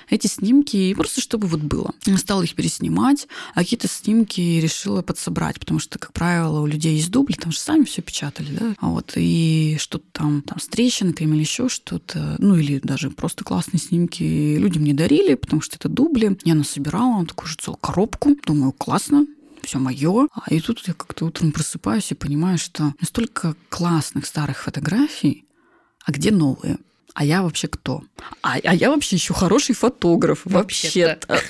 эти 0.10 0.28
снимки, 0.28 0.94
просто 0.94 1.22
чтобы 1.22 1.48
вот 1.48 1.62
было. 1.62 1.94
Стала 2.18 2.44
их 2.44 2.56
переснимать, 2.56 3.28
а 3.54 3.60
какие-то 3.60 3.88
снимки 3.88 4.42
решила 4.42 5.02
подсобрать, 5.02 5.60
потому 5.60 5.80
что, 5.80 6.00
как 6.00 6.14
правило, 6.14 6.62
у 6.62 6.66
людей 6.66 6.96
есть 6.96 7.12
дубли, 7.12 7.34
там 7.34 7.52
же 7.52 7.60
сами 7.60 7.84
все 7.84 8.02
печатали, 8.02 8.56
да, 8.56 8.76
а 8.80 8.90
вот, 8.90 9.14
и 9.16 9.78
что-то 9.80 10.06
там, 10.12 10.42
там 10.42 10.60
с 10.60 10.68
трещинками 10.68 11.36
или 11.36 11.42
еще 11.42 11.70
что-то, 11.70 12.36
ну, 12.40 12.56
или 12.56 12.80
даже 12.80 13.10
просто 13.10 13.44
классные 13.44 13.80
снимки 13.80 14.24
люди 14.58 14.78
мне 14.78 14.94
дарили, 14.94 15.36
потому 15.36 15.62
что 15.62 15.78
это 15.78 15.90
дубли. 15.90 16.38
Я 16.44 16.56
насобирала 16.56 17.26
такую 17.26 17.48
же 17.48 17.56
целую 17.56 17.78
коробку, 17.78 18.36
думаю, 18.46 18.72
классно, 18.72 19.26
все 19.64 19.80
мое. 19.80 20.28
А 20.34 20.54
и 20.54 20.60
тут 20.60 20.86
я 20.88 20.94
как-то 20.94 21.26
утром 21.26 21.52
просыпаюсь 21.52 22.12
и 22.12 22.16
понимаю, 22.16 22.58
что 22.58 22.94
настолько 23.00 23.56
классных 23.70 24.26
старых 24.26 24.64
фотографий, 24.64 25.46
а 26.06 26.12
где 26.12 26.32
новые? 26.32 26.78
а 27.14 27.24
я 27.24 27.44
вообще 27.44 27.68
кто? 27.68 28.04
А, 28.42 28.58
а 28.64 28.74
я 28.74 28.90
вообще 28.90 29.16
еще 29.16 29.34
хороший 29.34 29.76
фотограф 29.76 30.42
вообще-то. 30.46 31.40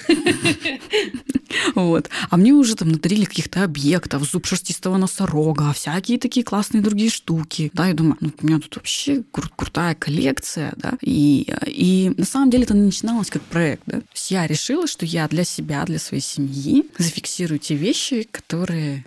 Вот. 1.75 2.09
А 2.29 2.37
мне 2.37 2.51
уже 2.51 2.75
там 2.75 2.89
надарили 2.89 3.25
каких-то 3.25 3.63
объектов, 3.63 4.23
зуб 4.23 4.45
шерстистого 4.47 4.97
носорога, 4.97 5.71
всякие 5.71 6.17
такие 6.17 6.43
классные 6.43 6.81
другие 6.81 7.11
штуки. 7.11 7.69
Да, 7.73 7.87
я 7.87 7.93
думаю, 7.93 8.17
ну, 8.19 8.31
у 8.41 8.45
меня 8.45 8.59
тут 8.59 8.75
вообще 8.75 9.17
кру- 9.31 9.51
крутая 9.55 9.93
коллекция, 9.93 10.73
да. 10.77 10.97
И, 11.01 11.53
и 11.67 12.11
на 12.17 12.25
самом 12.25 12.49
деле 12.49 12.63
это 12.63 12.73
начиналось 12.73 13.29
как 13.29 13.43
проект, 13.43 13.83
да. 13.85 13.99
То 14.01 14.07
есть 14.13 14.31
я 14.31 14.47
решила, 14.47 14.87
что 14.87 15.05
я 15.05 15.27
для 15.27 15.43
себя, 15.43 15.85
для 15.85 15.99
своей 15.99 16.23
семьи 16.23 16.85
зафиксирую 16.97 17.59
те 17.59 17.75
вещи, 17.75 18.27
которые 18.29 19.05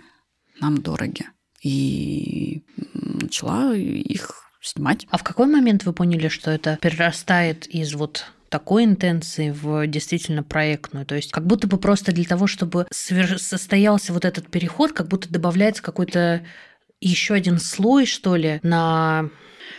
нам 0.61 0.81
дороги. 0.81 1.25
И 1.61 2.61
начала 2.93 3.75
их 3.75 4.46
снимать. 4.67 5.07
А 5.09 5.17
в 5.17 5.23
какой 5.23 5.47
момент 5.47 5.83
вы 5.85 5.93
поняли, 5.93 6.27
что 6.27 6.51
это 6.51 6.77
перерастает 6.81 7.67
из 7.67 7.93
вот 7.93 8.25
такой 8.49 8.85
интенции 8.85 9.51
в 9.51 9.87
действительно 9.87 10.43
проектную. 10.43 11.05
То 11.05 11.15
есть 11.15 11.31
как 11.31 11.45
будто 11.45 11.67
бы 11.67 11.77
просто 11.77 12.11
для 12.11 12.25
того, 12.25 12.47
чтобы 12.47 12.87
состоялся 12.91 14.13
вот 14.13 14.25
этот 14.25 14.49
переход, 14.49 14.93
как 14.93 15.07
будто 15.07 15.29
добавляется 15.29 15.83
какой-то 15.83 16.45
еще 17.01 17.33
один 17.33 17.59
слой, 17.59 18.05
что 18.05 18.35
ли, 18.35 18.59
на 18.63 19.29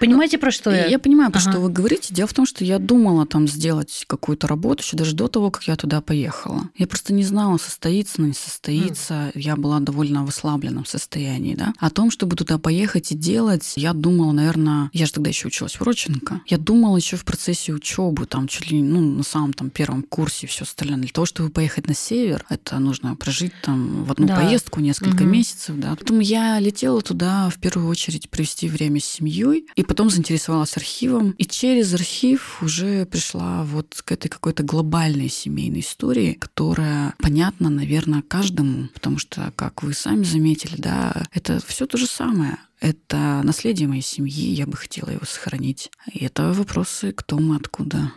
Понимаете, 0.00 0.38
про 0.38 0.50
что 0.50 0.70
я? 0.70 0.86
Я 0.86 0.98
понимаю, 0.98 1.30
про 1.30 1.40
ага. 1.40 1.50
что 1.50 1.60
вы 1.60 1.70
говорите. 1.70 2.14
Дело 2.14 2.28
в 2.28 2.34
том, 2.34 2.46
что 2.46 2.64
я 2.64 2.78
думала 2.78 3.26
там 3.26 3.48
сделать 3.48 4.04
какую-то 4.06 4.46
работу 4.46 4.82
еще 4.82 4.96
даже 4.96 5.14
до 5.14 5.28
того, 5.28 5.50
как 5.50 5.64
я 5.64 5.76
туда 5.76 6.00
поехала. 6.00 6.68
Я 6.76 6.86
просто 6.86 7.12
не 7.12 7.24
знала, 7.24 7.58
состоится, 7.58 8.22
не 8.22 8.32
состоится. 8.32 9.14
Mm. 9.14 9.32
Я 9.34 9.56
была 9.56 9.80
довольно 9.80 10.24
в 10.24 10.28
ослабленном 10.28 10.84
состоянии, 10.84 11.54
да. 11.54 11.72
О 11.78 11.90
том, 11.90 12.10
чтобы 12.10 12.36
туда 12.36 12.58
поехать 12.58 13.12
и 13.12 13.14
делать, 13.14 13.72
я 13.76 13.92
думала, 13.92 14.32
наверное, 14.32 14.90
я 14.92 15.06
же 15.06 15.12
тогда 15.12 15.30
еще 15.30 15.48
училась 15.48 15.74
в 15.74 15.82
Родченко. 15.82 16.42
Я 16.46 16.58
думала 16.58 16.96
еще 16.96 17.16
в 17.16 17.24
процессе 17.24 17.72
учебы, 17.72 18.26
там 18.26 18.48
чуть 18.48 18.70
ли 18.70 18.80
ну, 18.82 19.00
на 19.00 19.22
самом 19.22 19.52
там 19.52 19.70
первом 19.70 20.02
курсе 20.02 20.46
и 20.46 20.48
все 20.48 20.64
остальное. 20.64 20.98
Для 20.98 21.08
того, 21.08 21.26
чтобы 21.26 21.50
поехать 21.50 21.88
на 21.88 21.94
север, 21.94 22.44
это 22.48 22.78
нужно 22.78 23.16
прожить 23.16 23.52
там 23.62 24.04
в 24.04 24.12
одну 24.12 24.26
да. 24.26 24.36
поездку 24.36 24.80
несколько 24.80 25.22
угу. 25.22 25.30
месяцев, 25.30 25.76
да. 25.76 25.94
Поэтому 25.96 26.20
я 26.20 26.58
летела 26.58 27.00
туда 27.02 27.50
в 27.50 27.58
первую 27.58 27.88
очередь 27.88 28.30
провести 28.30 28.68
время 28.68 29.00
с 29.00 29.04
семьей 29.04 29.66
и 29.78 29.84
потом 29.84 30.10
заинтересовалась 30.10 30.76
архивом, 30.76 31.30
и 31.38 31.44
через 31.44 31.94
архив 31.94 32.60
уже 32.64 33.06
пришла 33.06 33.62
вот 33.62 34.02
к 34.04 34.10
этой 34.10 34.28
какой-то 34.28 34.64
глобальной 34.64 35.28
семейной 35.28 35.80
истории, 35.80 36.32
которая 36.32 37.14
понятна, 37.20 37.70
наверное, 37.70 38.22
каждому, 38.22 38.88
потому 38.88 39.18
что, 39.18 39.52
как 39.54 39.84
вы 39.84 39.94
сами 39.94 40.24
заметили, 40.24 40.74
да, 40.76 41.22
это 41.32 41.60
все 41.64 41.86
то 41.86 41.96
же 41.96 42.06
самое. 42.06 42.58
Это 42.80 43.40
наследие 43.42 43.88
моей 43.88 44.02
семьи, 44.02 44.52
я 44.52 44.66
бы 44.66 44.76
хотела 44.76 45.10
его 45.10 45.24
сохранить. 45.24 45.90
И 46.12 46.24
это 46.24 46.52
вопросы, 46.52 47.12
кто 47.12 47.38
мы, 47.38 47.56
откуда. 47.56 48.12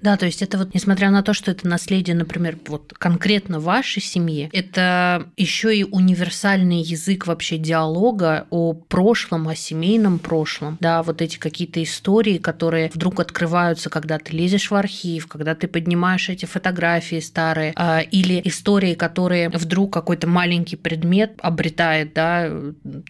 Да, 0.00 0.16
то 0.16 0.26
есть 0.26 0.42
это 0.42 0.58
вот, 0.58 0.74
несмотря 0.74 1.10
на 1.10 1.22
то, 1.22 1.34
что 1.34 1.50
это 1.50 1.66
наследие, 1.66 2.16
например, 2.16 2.58
вот 2.66 2.92
конкретно 2.96 3.60
вашей 3.60 4.02
семьи, 4.02 4.48
это 4.52 5.28
еще 5.36 5.76
и 5.76 5.84
универсальный 5.84 6.80
язык 6.80 7.26
вообще 7.26 7.58
диалога 7.58 8.46
о 8.50 8.74
прошлом, 8.74 9.48
о 9.48 9.54
семейном 9.54 10.18
прошлом. 10.18 10.78
Да, 10.80 11.02
вот 11.02 11.22
эти 11.22 11.38
какие-то 11.38 11.82
истории, 11.82 12.38
которые 12.38 12.90
вдруг 12.92 13.20
открываются, 13.20 13.90
когда 13.90 14.18
ты 14.18 14.32
лезешь 14.32 14.70
в 14.70 14.74
архив, 14.74 15.26
когда 15.26 15.54
ты 15.54 15.68
поднимаешь 15.68 16.28
эти 16.28 16.46
фотографии 16.46 17.20
старые, 17.20 17.72
а, 17.76 18.00
или 18.00 18.40
истории, 18.44 18.94
которые 18.94 19.48
вдруг 19.50 19.92
какой-то 19.92 20.26
маленький 20.26 20.76
предмет 20.76 21.32
обретает, 21.40 22.14
да, 22.14 22.50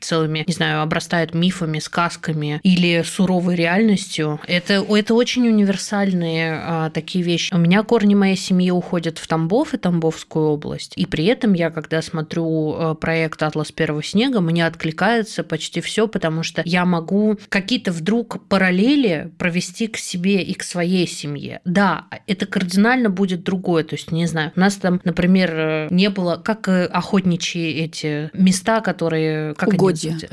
целыми, 0.01 0.45
не 0.47 0.53
знаю, 0.53 0.83
обрастает 0.97 1.35
мифами, 1.35 1.79
сказками 1.79 2.59
или 2.63 3.03
суровой 3.03 3.55
реальностью. 3.55 4.41
Это, 4.47 4.85
это 4.89 5.15
очень 5.15 5.47
универсальные 5.47 6.59
а, 6.59 6.91
такие 6.91 7.23
вещи. 7.23 7.53
У 7.53 7.59
меня 7.59 7.83
корни 7.83 8.15
моей 8.15 8.37
семьи 8.37 8.71
уходят 8.71 9.19
в 9.19 9.27
Тамбов 9.27 9.75
и 9.75 9.77
Тамбовскую 9.77 10.47
область. 10.47 10.95
И 10.97 11.05
при 11.05 11.27
этом 11.27 11.53
я, 11.53 11.69
когда 11.69 12.01
смотрю 12.01 12.73
а, 12.73 12.95
проект 12.95 13.43
«Атлас 13.43 13.73
первого 13.73 14.03
снега», 14.03 14.41
мне 14.41 14.67
откликается 14.67 15.45
почти 15.45 15.83
все, 15.83 16.09
потому 16.09 16.43
что 16.43 16.63
я 16.65 16.87
могу 16.87 17.39
какие-то 17.51 17.93
вдруг 17.93 18.49
параллели 18.49 19.31
провести 19.37 19.89
к 19.89 19.99
себе 19.99 20.43
и 20.43 20.55
к 20.55 20.63
своей 20.63 21.07
семье. 21.07 21.61
Да, 21.67 22.07
это 22.27 22.47
кардинально 22.47 23.11
будет 23.11 23.43
другое. 23.45 23.85
То 23.85 23.97
есть, 23.97 24.13
не 24.13 24.25
знаю, 24.25 24.51
у 24.57 24.61
нас 24.61 24.77
там, 24.77 25.03
например, 25.05 25.89
не 25.91 26.09
было, 26.09 26.37
как 26.37 26.69
охотничьи 26.69 27.71
эти 27.71 28.31
места, 28.33 28.81
которые... 28.81 29.55
Как 29.57 29.75
Угодья, 29.75 30.13
они, 30.13 30.31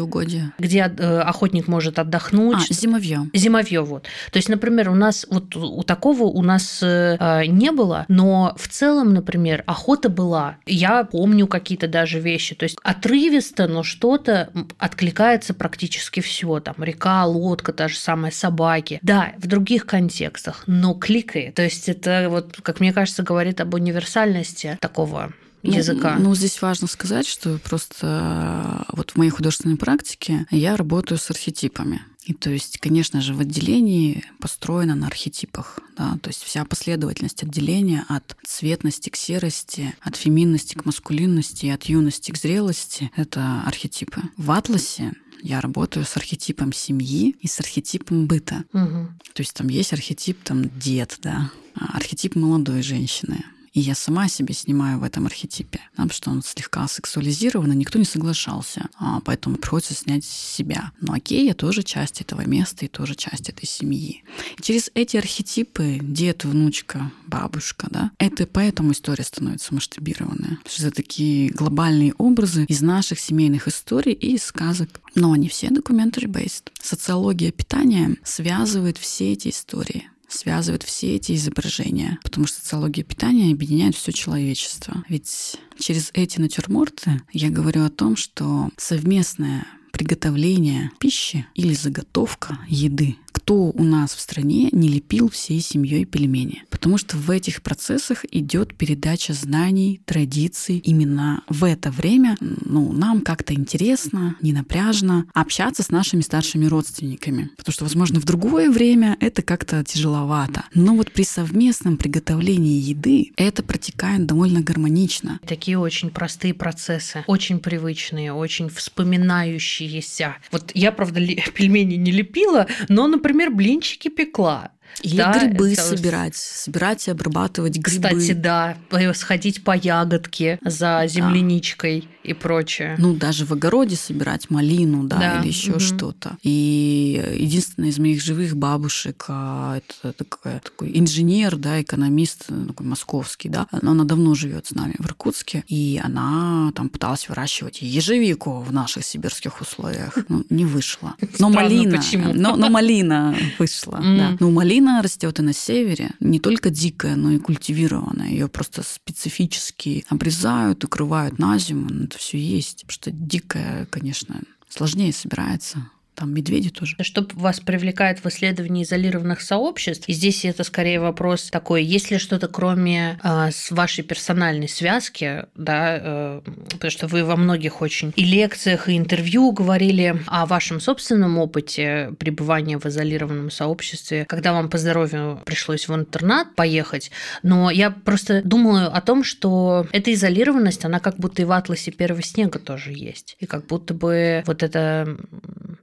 охотничьи 0.00 0.02
угодья. 0.02 0.52
Где 0.58 0.78
э, 0.80 1.20
охотник 1.20 1.68
может 1.68 1.98
отдохнуть. 1.98 2.70
А, 2.70 2.74
зимовье. 2.74 3.28
Зимовье, 3.34 3.82
вот. 3.82 4.04
То 4.32 4.38
есть, 4.38 4.48
например, 4.48 4.90
у 4.90 4.94
нас 4.94 5.26
вот 5.30 5.54
у 5.56 5.82
такого 5.82 6.24
у 6.24 6.42
нас 6.42 6.82
э, 6.82 7.16
а, 7.18 7.44
не 7.46 7.70
было, 7.70 8.04
но 8.08 8.54
в 8.58 8.68
целом, 8.68 9.12
например, 9.12 9.62
охота 9.66 10.08
была. 10.08 10.56
Я 10.66 11.04
помню 11.04 11.46
какие-то 11.46 11.88
даже 11.88 12.20
вещи. 12.20 12.54
То 12.54 12.64
есть 12.64 12.78
отрывисто, 12.82 13.68
но 13.68 13.82
что-то 13.82 14.50
откликается 14.78 15.54
практически 15.54 16.20
все. 16.20 16.60
Там 16.60 16.76
река, 16.78 17.24
лодка, 17.26 17.72
та 17.72 17.88
же 17.88 17.96
самая 17.96 18.32
собаки. 18.32 18.98
Да, 19.02 19.32
в 19.38 19.46
других 19.46 19.86
контекстах, 19.86 20.64
но 20.66 20.94
кликает. 20.94 21.54
То 21.54 21.62
есть 21.62 21.88
это 21.88 22.28
вот, 22.30 22.58
как 22.62 22.80
мне 22.80 22.92
кажется, 22.92 23.22
говорит 23.22 23.60
об 23.60 23.74
универсальности 23.74 24.78
такого 24.80 25.32
языка. 25.62 26.16
Ну, 26.18 26.34
здесь 26.34 26.60
важно 26.62 26.88
сказать, 26.88 27.26
что 27.26 27.58
просто 27.58 28.86
э, 28.88 28.92
вот 28.96 29.12
в 29.12 29.16
моей 29.16 29.30
художественной 29.30 29.76
практике 29.76 30.46
я 30.50 30.76
работаю 30.76 31.18
с 31.18 31.30
архетипами. 31.30 32.02
И 32.24 32.34
то 32.34 32.50
есть, 32.50 32.78
конечно 32.78 33.20
же, 33.20 33.34
в 33.34 33.40
отделении 33.40 34.24
построено 34.40 34.94
на 34.94 35.06
архетипах. 35.06 35.80
Да? 35.96 36.18
То 36.22 36.28
есть 36.28 36.42
вся 36.42 36.64
последовательность 36.64 37.42
отделения 37.42 38.04
от 38.08 38.36
цветности 38.44 39.08
к 39.08 39.16
серости, 39.16 39.94
от 40.00 40.16
феминности 40.16 40.74
к 40.74 40.84
маскулинности, 40.84 41.66
от 41.66 41.84
юности 41.84 42.30
к 42.30 42.36
зрелости— 42.36 43.10
это 43.16 43.62
архетипы. 43.66 44.22
В 44.36 44.50
атласе 44.50 45.12
я 45.42 45.60
работаю 45.60 46.04
с 46.04 46.16
архетипом 46.16 46.72
семьи 46.72 47.34
и 47.40 47.48
с 47.48 47.58
архетипом 47.58 48.26
быта. 48.26 48.64
Угу. 48.72 49.08
То 49.32 49.40
есть 49.40 49.54
там 49.54 49.68
есть 49.68 49.92
архетип 49.92 50.42
там 50.44 50.68
дед, 50.78 51.18
да, 51.22 51.50
а 51.74 51.96
архетип 51.96 52.36
молодой 52.36 52.82
женщины, 52.82 53.44
И 53.72 53.80
я 53.80 53.94
сама 53.94 54.28
себе 54.28 54.52
снимаю 54.52 54.98
в 54.98 55.04
этом 55.04 55.26
архетипе, 55.26 55.80
потому 55.92 56.10
что 56.10 56.30
он 56.30 56.42
слегка 56.42 56.88
сексуализирован, 56.88 57.72
и 57.72 57.76
никто 57.76 57.98
не 57.98 58.04
соглашался. 58.04 58.88
А, 58.98 59.20
поэтому 59.20 59.56
приходится 59.56 59.94
снять 59.94 60.24
себя. 60.24 60.92
Но 61.00 61.12
окей, 61.12 61.46
я 61.46 61.54
тоже 61.54 61.82
часть 61.82 62.20
этого 62.20 62.46
места 62.46 62.84
и 62.84 62.88
тоже 62.88 63.14
часть 63.14 63.48
этой 63.48 63.66
семьи. 63.66 64.24
И 64.58 64.62
через 64.62 64.90
эти 64.94 65.16
архетипы 65.16 65.98
дед, 66.02 66.44
внучка, 66.44 67.12
бабушка, 67.26 67.86
да, 67.90 68.10
это 68.18 68.46
поэтому 68.46 68.92
история 68.92 69.24
становится 69.24 69.72
масштабированная. 69.72 70.56
Потому 70.56 70.70
что 70.70 70.86
это 70.88 70.96
такие 70.96 71.50
глобальные 71.50 72.14
образы 72.18 72.64
из 72.64 72.80
наших 72.80 73.20
семейных 73.20 73.68
историй 73.68 74.12
и 74.12 74.34
из 74.34 74.44
сказок. 74.44 75.00
Но 75.14 75.32
они 75.32 75.48
все 75.48 75.68
documentary-based. 75.68 76.70
Социология 76.82 77.52
питания 77.52 78.16
связывает 78.24 78.98
все 78.98 79.32
эти 79.32 79.48
истории 79.48 80.08
связывает 80.30 80.82
все 80.82 81.16
эти 81.16 81.34
изображения, 81.34 82.18
потому 82.22 82.46
что 82.46 82.60
социология 82.60 83.04
питания 83.04 83.52
объединяет 83.52 83.96
все 83.96 84.12
человечество. 84.12 85.04
Ведь 85.08 85.56
через 85.78 86.10
эти 86.14 86.40
натюрморты 86.40 87.22
я 87.32 87.50
говорю 87.50 87.84
о 87.84 87.90
том, 87.90 88.16
что 88.16 88.70
совместное 88.76 89.66
приготовление 89.92 90.90
пищи 90.98 91.46
или 91.54 91.74
заготовка 91.74 92.58
еды 92.68 93.16
кто 93.50 93.72
у 93.74 93.82
нас 93.82 94.14
в 94.14 94.20
стране 94.20 94.68
не 94.70 94.88
лепил 94.88 95.28
всей 95.28 95.60
семьей 95.60 96.04
пельмени. 96.04 96.62
Потому 96.70 96.98
что 96.98 97.16
в 97.16 97.28
этих 97.32 97.62
процессах 97.62 98.24
идет 98.30 98.76
передача 98.76 99.32
знаний, 99.32 100.00
традиций. 100.04 100.78
Именно 100.78 101.42
в 101.48 101.64
это 101.64 101.90
время 101.90 102.36
ну, 102.40 102.92
нам 102.92 103.22
как-то 103.22 103.52
интересно, 103.52 104.36
не 104.40 104.52
напряжно 104.52 105.26
общаться 105.34 105.82
с 105.82 105.90
нашими 105.90 106.20
старшими 106.20 106.66
родственниками. 106.66 107.50
Потому 107.56 107.72
что, 107.72 107.82
возможно, 107.82 108.20
в 108.20 108.24
другое 108.24 108.70
время 108.70 109.16
это 109.18 109.42
как-то 109.42 109.82
тяжеловато. 109.82 110.66
Но 110.72 110.94
вот 110.94 111.10
при 111.10 111.24
совместном 111.24 111.96
приготовлении 111.96 112.80
еды 112.80 113.32
это 113.36 113.64
протекает 113.64 114.26
довольно 114.26 114.60
гармонично. 114.60 115.40
Такие 115.44 115.76
очень 115.76 116.10
простые 116.10 116.54
процессы, 116.54 117.24
очень 117.26 117.58
привычные, 117.58 118.32
очень 118.32 118.68
вспоминающиеся. 118.68 120.36
Вот 120.52 120.70
я, 120.74 120.92
правда, 120.92 121.20
пельмени 121.54 121.96
не 121.96 122.12
лепила, 122.12 122.68
но, 122.88 123.08
например, 123.08 123.39
например, 123.40 123.56
блинчики 123.56 124.08
пекла. 124.08 124.70
Или 125.02 125.18
да, 125.18 125.38
грибы 125.38 125.72
это... 125.72 125.82
собирать, 125.82 126.34
собирать 126.34 127.06
и 127.06 127.12
обрабатывать 127.12 127.78
грибы. 127.78 128.08
Кстати, 128.08 128.32
да, 128.32 128.76
сходить 129.14 129.62
по 129.62 129.76
ягодке 129.76 130.58
за 130.62 131.04
земляничкой. 131.06 132.00
Да 132.00 132.19
и 132.22 132.34
прочее. 132.34 132.96
Ну, 132.98 133.14
даже 133.14 133.44
в 133.46 133.52
огороде 133.52 133.96
собирать 133.96 134.50
малину, 134.50 135.04
да, 135.04 135.18
да. 135.18 135.40
или 135.40 135.48
еще 135.48 135.72
угу. 135.72 135.80
что-то. 135.80 136.36
И 136.42 137.36
единственная 137.36 137.90
из 137.90 137.98
моих 137.98 138.22
живых 138.22 138.56
бабушек, 138.56 139.24
а, 139.28 139.78
это 139.78 140.12
такой, 140.12 140.60
такой 140.60 140.90
инженер, 140.98 141.56
да, 141.56 141.80
экономист, 141.80 142.46
такой 142.68 142.86
московский, 142.86 143.48
да, 143.48 143.66
но 143.82 143.92
она 143.92 144.04
давно 144.04 144.34
живет 144.34 144.66
с 144.66 144.72
нами 144.72 144.94
в 144.98 145.06
Иркутске, 145.06 145.64
и 145.66 146.00
она 146.02 146.72
там 146.74 146.88
пыталась 146.88 147.28
выращивать 147.28 147.82
ежевику 147.82 148.60
в 148.60 148.72
наших 148.72 149.04
сибирских 149.04 149.60
условиях. 149.60 150.18
Ну, 150.28 150.44
не 150.50 150.64
вышло. 150.64 151.14
Но 151.20 151.50
Странно, 151.50 151.54
малина, 151.54 151.96
почему? 151.96 152.32
Но, 152.34 152.56
но 152.56 152.68
малина 152.68 153.36
вышла, 153.58 153.96
mm. 153.96 154.16
да. 154.16 154.36
Но 154.40 154.50
малина 154.50 155.02
растет 155.02 155.38
и 155.38 155.42
на 155.42 155.52
севере, 155.52 156.10
не 156.20 156.38
только 156.38 156.70
дикая, 156.70 157.16
но 157.16 157.30
и 157.30 157.38
культивированная. 157.38 158.28
Ее 158.28 158.48
просто 158.48 158.82
специфически 158.82 160.04
обрезают, 160.08 160.84
укрывают 160.84 161.38
на 161.38 161.58
зиму, 161.58 161.88
это 162.10 162.18
все 162.18 162.38
есть. 162.38 162.80
Потому 162.82 162.92
что 162.92 163.10
дикая, 163.10 163.86
конечно, 163.86 164.42
сложнее 164.68 165.12
собирается 165.12 165.90
там 166.20 166.34
медведи 166.34 166.68
тоже. 166.68 166.96
Что 167.00 167.26
вас 167.32 167.60
привлекает 167.60 168.22
в 168.22 168.28
исследовании 168.28 168.84
изолированных 168.84 169.40
сообществ? 169.40 170.06
И 170.06 170.12
здесь 170.12 170.44
это 170.44 170.64
скорее 170.64 171.00
вопрос 171.00 171.48
такой, 171.50 171.82
есть 171.82 172.10
ли 172.10 172.18
что-то 172.18 172.46
кроме 172.46 173.18
э, 173.22 173.50
с 173.50 173.70
вашей 173.70 174.04
персональной 174.04 174.68
связки, 174.68 175.46
да, 175.54 175.98
э, 175.98 176.40
потому 176.72 176.90
что 176.90 177.06
вы 177.06 177.24
во 177.24 177.36
многих 177.36 177.80
очень 177.80 178.12
и 178.16 178.24
лекциях, 178.24 178.88
и 178.90 178.98
интервью 178.98 179.50
говорили 179.52 180.20
о 180.26 180.44
вашем 180.44 180.78
собственном 180.78 181.38
опыте 181.38 182.12
пребывания 182.18 182.78
в 182.78 182.84
изолированном 182.84 183.50
сообществе, 183.50 184.26
когда 184.26 184.52
вам 184.52 184.68
по 184.68 184.76
здоровью 184.76 185.40
пришлось 185.46 185.88
в 185.88 185.94
интернат 185.94 186.54
поехать. 186.54 187.10
Но 187.42 187.70
я 187.70 187.90
просто 187.90 188.42
думаю 188.44 188.94
о 188.94 189.00
том, 189.00 189.24
что 189.24 189.86
эта 189.92 190.12
изолированность, 190.12 190.84
она 190.84 191.00
как 191.00 191.16
будто 191.16 191.40
и 191.40 191.46
в 191.46 191.52
атласе 191.52 191.92
первого 191.92 192.22
снега 192.22 192.58
тоже 192.58 192.92
есть. 192.92 193.36
И 193.40 193.46
как 193.46 193.66
будто 193.66 193.94
бы 193.94 194.42
вот 194.46 194.62
это 194.62 195.16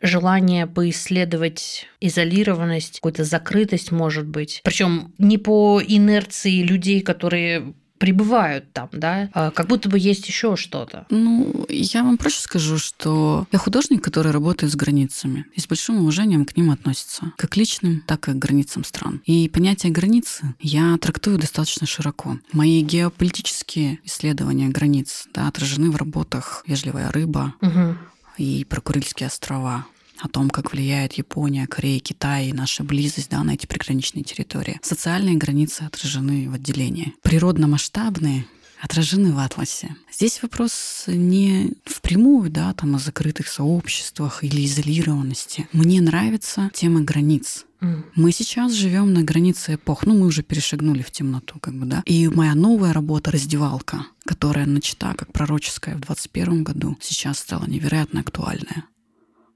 желание 0.02 0.68
поисследовать 0.68 1.88
изолированность, 2.00 2.95
какую-то 2.95 3.24
закрытость, 3.24 3.91
может 3.91 4.28
быть. 4.28 4.62
Причем 4.64 5.14
не 5.18 5.38
по 5.38 5.82
инерции 5.86 6.62
людей, 6.62 7.02
которые 7.02 7.74
пребывают 7.98 8.72
там, 8.74 8.89
да, 8.91 9.30
а 9.34 9.52
как 9.52 9.68
будто 9.68 9.89
бы 9.89 10.00
есть 10.00 10.28
еще 10.28 10.56
что-то. 10.56 11.06
Ну, 11.10 11.66
я 11.70 12.04
вам 12.04 12.18
проще 12.18 12.41
скажу, 12.41 12.78
что 12.78 13.48
я 13.52 13.60
художник, 13.60 14.04
который 14.04 14.32
работает 14.32 14.72
с 14.72 14.76
границами 14.76 15.45
и 15.54 15.60
с 15.60 15.68
большим 15.68 15.98
уважением 15.98 16.45
к 16.45 16.56
ним 16.56 16.72
относится, 16.72 17.34
как 17.38 17.52
к 17.52 17.58
личным, 17.58 18.04
так 18.06 18.30
и 18.30 18.34
к 18.34 18.36
границам 18.36 18.84
стран. 18.84 19.22
И 19.26 19.50
понятие 19.50 19.91
границы 19.91 20.56
я 20.60 20.98
трактую 20.98 21.38
достаточно 21.38 21.88
широко. 21.88 22.38
Мои 22.52 22.82
геополитические 22.82 24.00
исследования 24.04 24.70
границ 24.70 25.28
да, 25.34 25.48
отражены 25.48 25.89
в 25.89 25.95
работах 25.95 26.64
«Вежливая 26.68 27.12
рыба», 27.12 27.56
угу 27.62 27.95
и 28.38 28.66
про 28.66 28.82
Курильские 28.82 29.28
острова 29.28 29.86
о 30.20 30.28
том, 30.28 30.50
как 30.50 30.72
влияет 30.72 31.14
Япония, 31.14 31.68
Корея, 31.68 32.00
Китай 32.00 32.48
и 32.48 32.54
наша 32.54 32.84
близость 32.84 33.30
да, 33.30 33.44
на 33.44 33.52
эти 33.52 33.66
приграничные 33.66 34.24
территории. 34.24 34.80
Социальные 34.82 35.36
границы 35.36 35.84
отражены 35.84 36.50
в 36.50 36.56
отделении. 36.56 37.14
Природно-масштабные 37.22 38.46
отражены 38.82 39.32
в 39.32 39.40
атласе. 39.40 39.96
Здесь 40.12 40.42
вопрос 40.42 41.06
не 41.08 41.74
впрямую, 41.86 42.50
да, 42.50 42.74
там 42.74 42.96
о 42.96 43.00
закрытых 43.00 43.48
сообществах 43.48 44.44
или 44.44 44.66
изолированности. 44.66 45.68
Мне 45.72 46.02
нравится 46.02 46.70
тема 46.74 47.02
границ. 47.02 47.66
Мы 47.80 48.32
сейчас 48.32 48.74
живем 48.74 49.14
на 49.14 49.22
границе 49.22 49.76
эпох, 49.76 50.06
ну 50.06 50.18
мы 50.18 50.26
уже 50.26 50.42
перешагнули 50.42 51.04
в 51.04 51.12
темноту, 51.12 51.60
как 51.60 51.76
бы, 51.76 51.86
да. 51.86 52.02
И 52.06 52.28
моя 52.28 52.56
новая 52.56 52.92
работа 52.92 53.32
раздевалка, 53.32 54.08
которая 54.26 54.66
начата 54.66 55.14
как 55.14 55.32
пророческая 55.32 55.96
в 55.96 56.02
21 56.02 56.64
году, 56.64 56.98
сейчас 57.02 57.40
стала 57.40 57.66
невероятно 57.68 58.22
актуальная. 58.22 58.86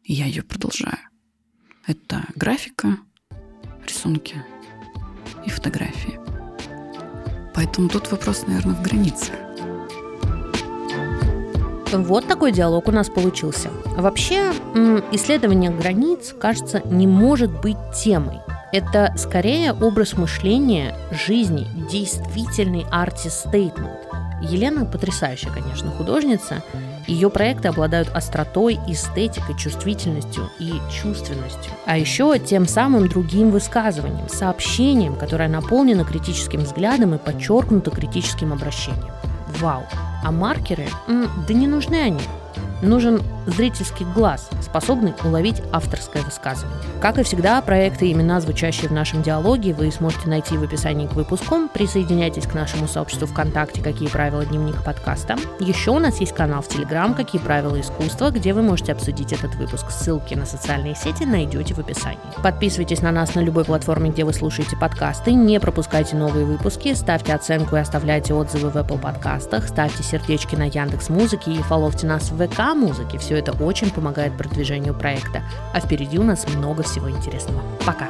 И 0.03 0.13
я 0.13 0.25
ее 0.25 0.43
продолжаю. 0.43 0.99
Это 1.87 2.25
графика, 2.35 2.97
рисунки 3.87 4.35
и 5.45 5.49
фотографии. 5.49 6.19
Поэтому 7.55 7.89
тут 7.89 8.11
вопрос, 8.11 8.45
наверное, 8.47 8.75
в 8.75 8.83
границах. 8.83 9.35
Вот 11.91 12.27
такой 12.27 12.51
диалог 12.51 12.87
у 12.87 12.91
нас 12.91 13.09
получился. 13.09 13.69
Вообще, 13.97 14.51
исследование 15.11 15.69
границ, 15.69 16.33
кажется, 16.39 16.81
не 16.85 17.07
может 17.07 17.51
быть 17.61 17.77
темой. 17.95 18.39
Это 18.71 19.13
скорее 19.17 19.73
образ 19.73 20.13
мышления 20.13 20.95
жизни, 21.11 21.67
действительный 21.91 22.85
арти-стейтмент. 22.89 23.99
Елена 24.41 24.85
потрясающая, 24.85 25.51
конечно, 25.51 25.91
художница. 25.91 26.63
Ее 27.05 27.29
проекты 27.29 27.67
обладают 27.67 28.09
остротой, 28.09 28.79
эстетикой, 28.87 29.57
чувствительностью 29.57 30.49
и 30.59 30.73
чувственностью. 30.89 31.71
А 31.85 31.97
еще 31.97 32.39
тем 32.39 32.67
самым 32.67 33.07
другим 33.07 33.51
высказыванием, 33.51 34.29
сообщением, 34.29 35.15
которое 35.15 35.49
наполнено 35.49 36.05
критическим 36.05 36.61
взглядом 36.61 37.13
и 37.13 37.17
подчеркнуто 37.17 37.91
критическим 37.91 38.53
обращением. 38.53 39.11
Вау! 39.59 39.83
А 40.23 40.31
маркеры? 40.31 40.87
Да 41.07 41.53
не 41.53 41.67
нужны 41.67 41.95
они. 41.95 42.21
Нужен 42.81 43.21
зрительский 43.45 44.05
глаз, 44.13 44.49
способный 44.61 45.13
уловить 45.23 45.61
авторское 45.71 46.23
высказывание. 46.23 46.77
Как 46.99 47.17
и 47.17 47.23
всегда, 47.23 47.61
проекты 47.61 48.07
и 48.07 48.13
имена, 48.13 48.39
звучащие 48.41 48.89
в 48.89 48.93
нашем 48.93 49.21
диалоге, 49.21 49.73
вы 49.73 49.91
сможете 49.91 50.29
найти 50.29 50.57
в 50.57 50.63
описании 50.63 51.07
к 51.07 51.13
выпуску. 51.13 51.67
Присоединяйтесь 51.73 52.47
к 52.47 52.53
нашему 52.53 52.87
сообществу 52.87 53.27
ВКонтакте 53.27 53.81
«Какие 53.81 54.09
правила 54.09 54.45
дневник 54.45 54.83
подкаста». 54.83 55.35
Еще 55.59 55.91
у 55.91 55.99
нас 55.99 56.19
есть 56.19 56.33
канал 56.33 56.61
в 56.61 56.67
Телеграм 56.67 57.13
«Какие 57.13 57.41
правила 57.41 57.79
искусства», 57.79 58.31
где 58.31 58.53
вы 58.53 58.61
можете 58.61 58.91
обсудить 58.93 59.33
этот 59.33 59.55
выпуск. 59.55 59.89
Ссылки 59.91 60.33
на 60.33 60.45
социальные 60.45 60.95
сети 60.95 61.23
найдете 61.23 61.73
в 61.73 61.79
описании. 61.79 62.19
Подписывайтесь 62.43 63.01
на 63.01 63.11
нас 63.11 63.35
на 63.35 63.41
любой 63.41 63.65
платформе, 63.65 64.09
где 64.09 64.23
вы 64.23 64.33
слушаете 64.33 64.75
подкасты, 64.75 65.33
не 65.33 65.59
пропускайте 65.59 66.15
новые 66.15 66.45
выпуски, 66.45 66.93
ставьте 66.93 67.33
оценку 67.33 67.75
и 67.75 67.79
оставляйте 67.79 68.33
отзывы 68.33 68.69
в 68.69 68.75
Apple 68.75 68.99
подкастах, 68.99 69.67
ставьте 69.67 70.03
сердечки 70.03 70.55
на 70.55 70.63
Яндекс 70.63 71.09
Музыке 71.09 71.51
и 71.51 71.61
фоловьте 71.61 72.07
нас 72.07 72.31
в 72.31 72.47
ВК 72.47 72.70
Музыке. 72.73 73.17
Все 73.17 73.37
это 73.37 73.51
очень 73.53 73.89
помогает 73.89 74.37
продвижению 74.37 74.93
проекта. 74.93 75.43
А 75.73 75.79
впереди 75.79 76.17
у 76.19 76.23
нас 76.23 76.47
много 76.47 76.83
всего 76.83 77.09
интересного. 77.09 77.61
Пока! 77.85 78.09